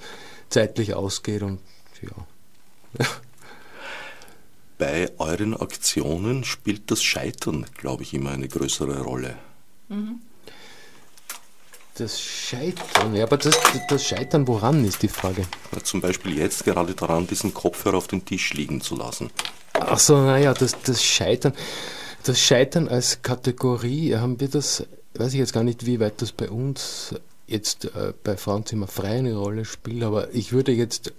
[0.50, 1.60] zeitlich ausgeht und
[2.02, 3.06] ja.
[4.78, 9.38] Bei euren Aktionen spielt das Scheitern, glaube ich, immer eine größere Rolle.
[9.88, 10.20] Mhm.
[11.96, 13.56] Das Scheitern, ja, aber das,
[13.88, 15.42] das Scheitern woran ist die Frage?
[15.72, 19.30] Ja, zum Beispiel jetzt gerade daran, diesen Kopfhörer auf den Tisch liegen zu lassen.
[19.74, 21.52] Ach so, naja, das, das Scheitern.
[22.24, 24.84] Das Scheitern als Kategorie, haben wir das,
[25.14, 27.14] weiß ich jetzt gar nicht, wie weit das bei uns
[27.46, 31.12] jetzt äh, bei Frauenzimmer frei eine Rolle spielt, aber ich würde jetzt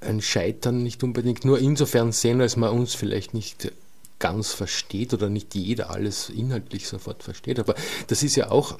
[0.00, 3.72] ein Scheitern nicht unbedingt nur insofern sehen, als man uns vielleicht nicht
[4.18, 7.58] ganz versteht oder nicht jeder alles inhaltlich sofort versteht.
[7.58, 7.74] Aber
[8.06, 8.78] das ist ja auch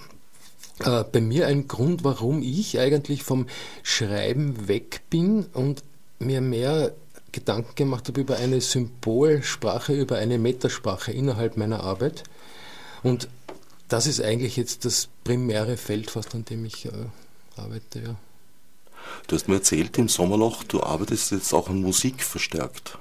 [0.80, 3.46] äh, bei mir ein Grund, warum ich eigentlich vom
[3.82, 5.82] Schreiben weg bin und
[6.18, 6.92] mir mehr
[7.32, 12.24] Gedanken gemacht habe über eine Symbolsprache, über eine Metasprache innerhalb meiner Arbeit.
[13.02, 13.28] Und
[13.88, 16.90] das ist eigentlich jetzt das primäre Feld, fast an dem ich äh,
[17.56, 18.00] arbeite.
[18.00, 18.16] Ja.
[19.26, 22.98] Du hast mir erzählt im Sommerloch, du arbeitest jetzt auch an Musik verstärkt.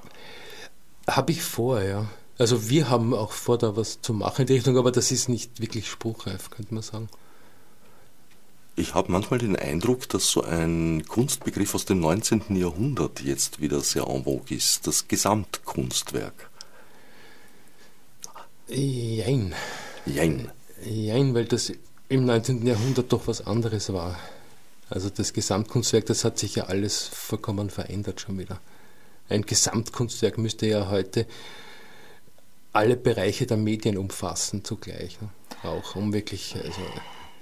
[1.07, 2.09] Habe ich vor, ja.
[2.37, 5.29] Also wir haben auch vor, da was zu machen in die Richtung, aber das ist
[5.29, 7.09] nicht wirklich spruchreif, könnte man sagen.
[8.81, 12.55] Ich habe manchmal den Eindruck, dass so ein Kunstbegriff aus dem 19.
[12.55, 16.49] Jahrhundert jetzt wieder sehr en vogue ist, das Gesamtkunstwerk.
[18.67, 19.53] Jein.
[20.07, 20.49] Jein.
[20.83, 21.71] Jein, weil das
[22.09, 22.65] im 19.
[22.65, 24.17] Jahrhundert doch was anderes war.
[24.89, 28.59] Also das Gesamtkunstwerk, das hat sich ja alles vollkommen verändert schon wieder.
[29.29, 31.27] Ein Gesamtkunstwerk müsste ja heute
[32.73, 35.21] alle Bereiche der Medien umfassen zugleich.
[35.21, 35.29] Ne?
[35.61, 36.81] Auch um wirklich, also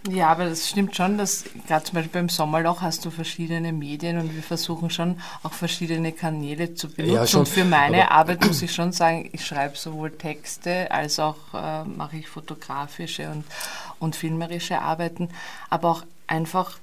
[0.08, 4.18] ja, aber das stimmt schon, dass gerade zum Beispiel beim Sommerloch hast du verschiedene Medien
[4.18, 7.16] und wir versuchen schon auch verschiedene Kanäle zu benutzen.
[7.16, 11.20] Ja, schon, und für meine Arbeit muss ich schon sagen, ich schreibe sowohl Texte als
[11.20, 13.44] auch äh, mache ich fotografische und,
[14.00, 15.30] und filmerische Arbeiten,
[15.70, 16.80] aber auch einfach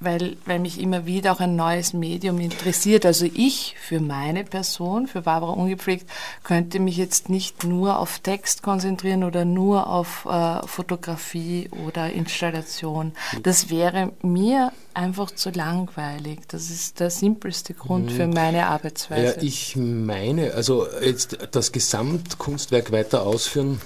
[0.00, 3.04] weil, weil mich immer wieder auch ein neues Medium interessiert.
[3.04, 6.08] Also ich für meine Person, für Barbara Ungepflegt,
[6.42, 13.12] könnte mich jetzt nicht nur auf Text konzentrieren oder nur auf äh, Fotografie oder Installation.
[13.42, 16.40] Das wäre mir einfach zu langweilig.
[16.48, 18.32] Das ist der simpelste Grund für mhm.
[18.32, 19.36] meine Arbeitsweise.
[19.36, 23.82] Ja, ich meine, also jetzt das Gesamtkunstwerk weiter ausführen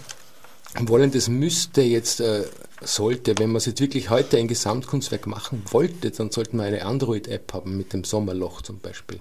[0.78, 2.44] wollen, das müsste jetzt äh,
[2.86, 7.52] sollte, wenn man jetzt wirklich heute ein Gesamtkunstwerk machen wollte, dann sollten wir eine Android-App
[7.52, 9.20] haben mit dem Sommerloch zum Beispiel.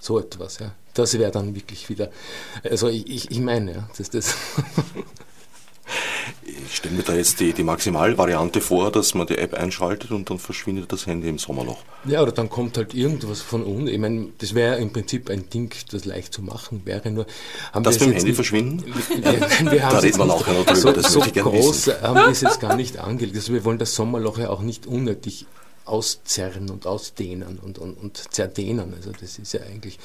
[0.00, 0.74] So etwas, ja.
[0.94, 2.10] Das wäre dann wirklich wieder,
[2.62, 4.34] also ich, ich meine, ja, das, das
[6.66, 10.28] Ich stelle mir da jetzt die, die Maximalvariante vor, dass man die App einschaltet und
[10.28, 11.78] dann verschwindet das Handy im Sommerloch.
[12.04, 13.88] Ja, oder dann kommt halt irgendwas von unten.
[13.88, 17.10] Ich meine, das wäre im Prinzip ein Ding, das leicht zu machen wäre.
[17.10, 17.26] Nur
[17.72, 18.84] haben das mit dem Handy verschwinden?
[19.08, 20.76] Wir, wir da reden wir auch noch drüber.
[20.76, 23.36] So, das so groß haben wir es jetzt gar nicht angelegt.
[23.36, 25.46] Also wir wollen das Sommerloch ja auch nicht unnötig
[25.84, 28.94] auszerren und ausdehnen und, und, und zerdehnen.
[28.94, 29.98] Also das ist ja eigentlich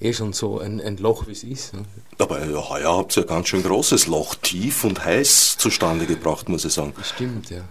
[0.00, 1.74] eh schon so ein, ein Loch, wie es ist.
[1.74, 1.84] Ne?
[2.18, 6.48] Aber ja, heuer habt ihr ein ganz schön großes Loch, tief und heiß zustande gebracht,
[6.48, 6.94] muss ich sagen.
[7.02, 7.62] Stimmt, ja.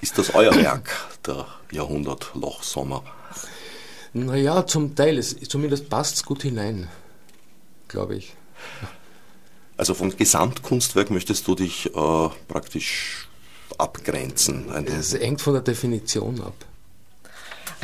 [0.00, 0.90] Ist das euer Werk,
[1.26, 3.02] der Jahrhundertloch-Sommer?
[4.12, 5.18] Naja, zum Teil.
[5.18, 6.88] Es, zumindest passt es gut hinein,
[7.88, 8.34] glaube ich.
[9.76, 13.28] Also vom Gesamtkunstwerk möchtest du dich äh, praktisch
[13.78, 14.70] abgrenzen?
[14.86, 16.54] Es hängt von der Definition ab.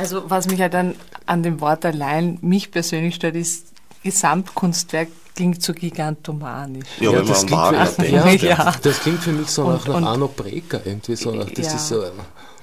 [0.01, 0.95] Also was mich halt dann
[1.27, 3.67] an dem Wort allein mich persönlich stört, ist
[4.03, 6.87] Gesamtkunstwerk klingt so gigantomanisch.
[6.99, 7.85] Ja, ja, wenn man Wagner
[8.25, 8.41] denkt.
[8.41, 8.75] Ja, ja.
[8.81, 11.31] Das klingt für mich so nach, und, nach Arno Breker irgendwie so.
[11.31, 11.75] Nach, das ja.
[11.75, 12.03] ist so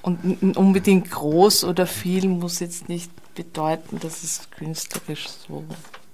[0.02, 5.64] und unbedingt groß oder viel muss jetzt nicht bedeuten, dass es künstlerisch so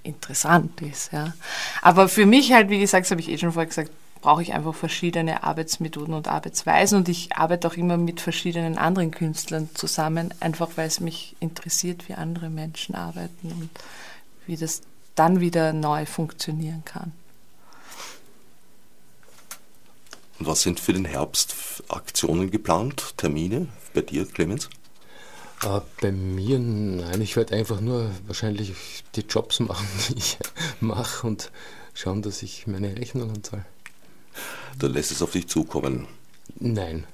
[0.03, 1.11] interessant ist.
[1.13, 1.33] Ja.
[1.81, 3.91] Aber für mich halt, wie gesagt, das habe ich eh schon vorher gesagt,
[4.25, 9.11] brauche ich einfach verschiedene Arbeitsmethoden und Arbeitsweisen und ich arbeite auch immer mit verschiedenen anderen
[9.11, 13.69] Künstlern zusammen, einfach weil es mich interessiert, wie andere Menschen arbeiten und
[14.47, 14.81] wie das
[15.15, 17.13] dann wieder neu funktionieren kann.
[20.39, 21.55] Und was sind für den Herbst
[21.89, 24.71] Aktionen geplant, Termine bei dir, Clemens?
[25.63, 28.73] Äh, bei mir, nein, ich werde einfach nur wahrscheinlich
[29.17, 30.39] die Jobs machen, die ich
[30.81, 31.53] mache und
[31.93, 33.67] schauen, dass ich meine Rechnungen zahle.
[34.79, 36.07] Da lässt es auf dich zukommen.
[36.59, 37.05] Nein.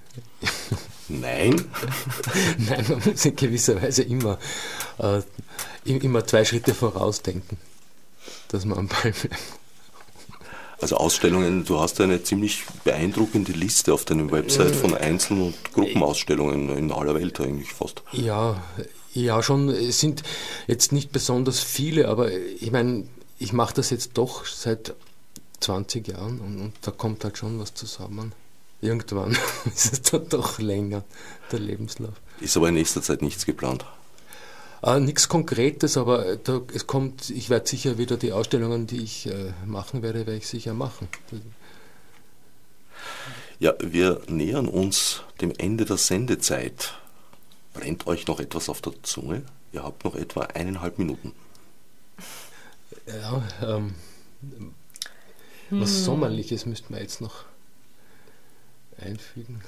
[1.08, 1.64] Nein?
[2.58, 4.38] Nein, man muss in gewisser Weise immer,
[4.98, 5.22] äh,
[5.84, 7.58] immer zwei Schritte vorausdenken,
[8.48, 9.36] dass man am Ball bleibt.
[10.80, 16.74] Also Ausstellungen, du hast eine ziemlich beeindruckende Liste auf deiner Website von Einzel- und Gruppenausstellungen
[16.74, 18.02] in aller Welt eigentlich fast.
[18.12, 18.62] Ja,
[19.12, 19.68] ja schon.
[19.68, 20.22] Es sind
[20.68, 23.04] jetzt nicht besonders viele, aber ich meine,
[23.38, 24.94] ich mache das jetzt doch seit
[25.60, 28.32] 20 Jahren und, und, da kommt halt schon was zusammen.
[28.80, 29.36] Irgendwann
[29.66, 31.04] ist es dann doch länger,
[31.52, 32.14] der Lebenslauf.
[32.40, 33.84] Ist aber in nächster Zeit nichts geplant.
[34.82, 39.26] Äh, Nichts Konkretes, aber da, es kommt, ich werde sicher wieder die Ausstellungen, die ich
[39.26, 41.08] äh, machen werde, werde ich sicher machen.
[43.58, 46.94] Ja, wir nähern uns dem Ende der Sendezeit.
[47.74, 49.42] Brennt euch noch etwas auf der Zunge?
[49.72, 51.32] Ihr habt noch etwa eineinhalb Minuten.
[53.06, 53.94] Ja, ähm,
[55.70, 56.04] was hm.
[56.04, 57.44] Sommerliches müssten wir jetzt noch
[59.00, 59.60] einfügen.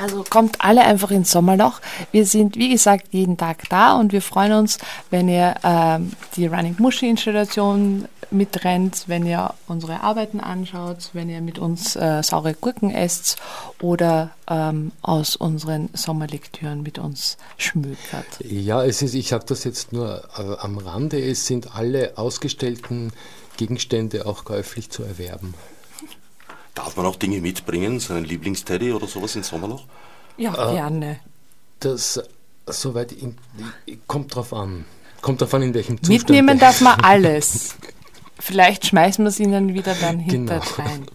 [0.00, 1.80] Also kommt alle einfach ins Sommerloch.
[2.12, 4.78] Wir sind, wie gesagt, jeden Tag da und wir freuen uns,
[5.10, 11.40] wenn ihr ähm, die Running Muschi Installation mitrennt, wenn ihr unsere Arbeiten anschaut, wenn ihr
[11.40, 13.36] mit uns äh, saure Gurken esst
[13.80, 18.26] oder ähm, aus unseren Sommerlektüren mit uns schmökert.
[18.40, 23.12] Ja, es ist, ich sage das jetzt nur äh, am Rande, es sind alle ausgestellten
[23.56, 25.54] Gegenstände auch käuflich zu erwerben.
[26.74, 29.84] Darf man auch Dinge mitbringen, seinen Lieblingsteddy oder sowas ins Sommerloch?
[30.36, 31.20] Ja, äh, gerne.
[31.80, 32.20] Das
[32.66, 33.36] soweit in,
[34.06, 34.84] kommt drauf an.
[35.22, 36.28] Kommt drauf an, in welchem Zustand.
[36.28, 37.76] Mitnehmen darf man alles.
[38.38, 40.88] Vielleicht schmeißen wir es ihnen wieder dann hinter genau.
[40.88, 41.06] rein.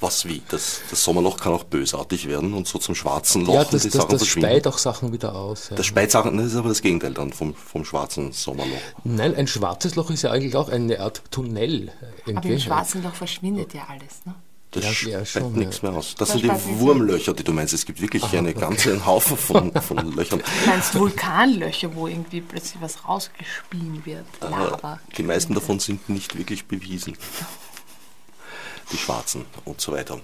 [0.00, 0.42] Was wie?
[0.48, 3.54] Das, das, Sommerloch kann auch bösartig werden und so zum schwarzen Loch.
[3.54, 5.70] Ja, das, die das, Sachen das speit auch Sachen wieder aus.
[5.70, 5.76] Ja.
[5.76, 8.76] Das speit Sachen, das ist aber das Gegenteil dann vom, vom schwarzen Sommerloch.
[9.04, 11.90] Nein, ein schwarzes Loch ist ja eigentlich auch eine Art Tunnel.
[12.26, 12.36] Irgendwie.
[12.36, 14.34] Aber im schwarzen Loch verschwindet ja alles, ne?
[14.72, 16.14] Das ja, ja, schon, nichts mehr aus.
[16.16, 17.72] Das, das sind die Wurmlöcher, die du meinst.
[17.72, 18.60] Es gibt wirklich Aha, einen okay.
[18.60, 20.40] ganzen Haufen von, von Löchern.
[20.40, 24.26] Du meinst Vulkanlöcher, wo irgendwie plötzlich was rausgespien wird.
[24.40, 25.00] Lava.
[25.16, 27.16] Die meisten davon sind nicht wirklich bewiesen.
[28.92, 30.20] Die schwarzen und so weiter.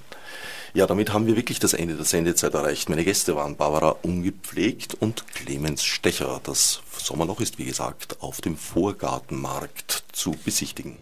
[0.74, 2.88] Ja, damit haben wir wirklich das Ende der Sendezeit erreicht.
[2.88, 6.40] Meine Gäste waren Barbara Ungepflegt und Clemens Stecher.
[6.44, 10.96] Das Sommerloch ist, wie gesagt, auf dem Vorgartenmarkt zu besichtigen.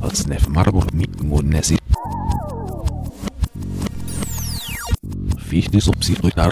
[0.00, 0.92] Odsnev Marburg
[1.22, 1.78] Mudnesi.
[5.48, 6.50] Fichtes Obsidruitar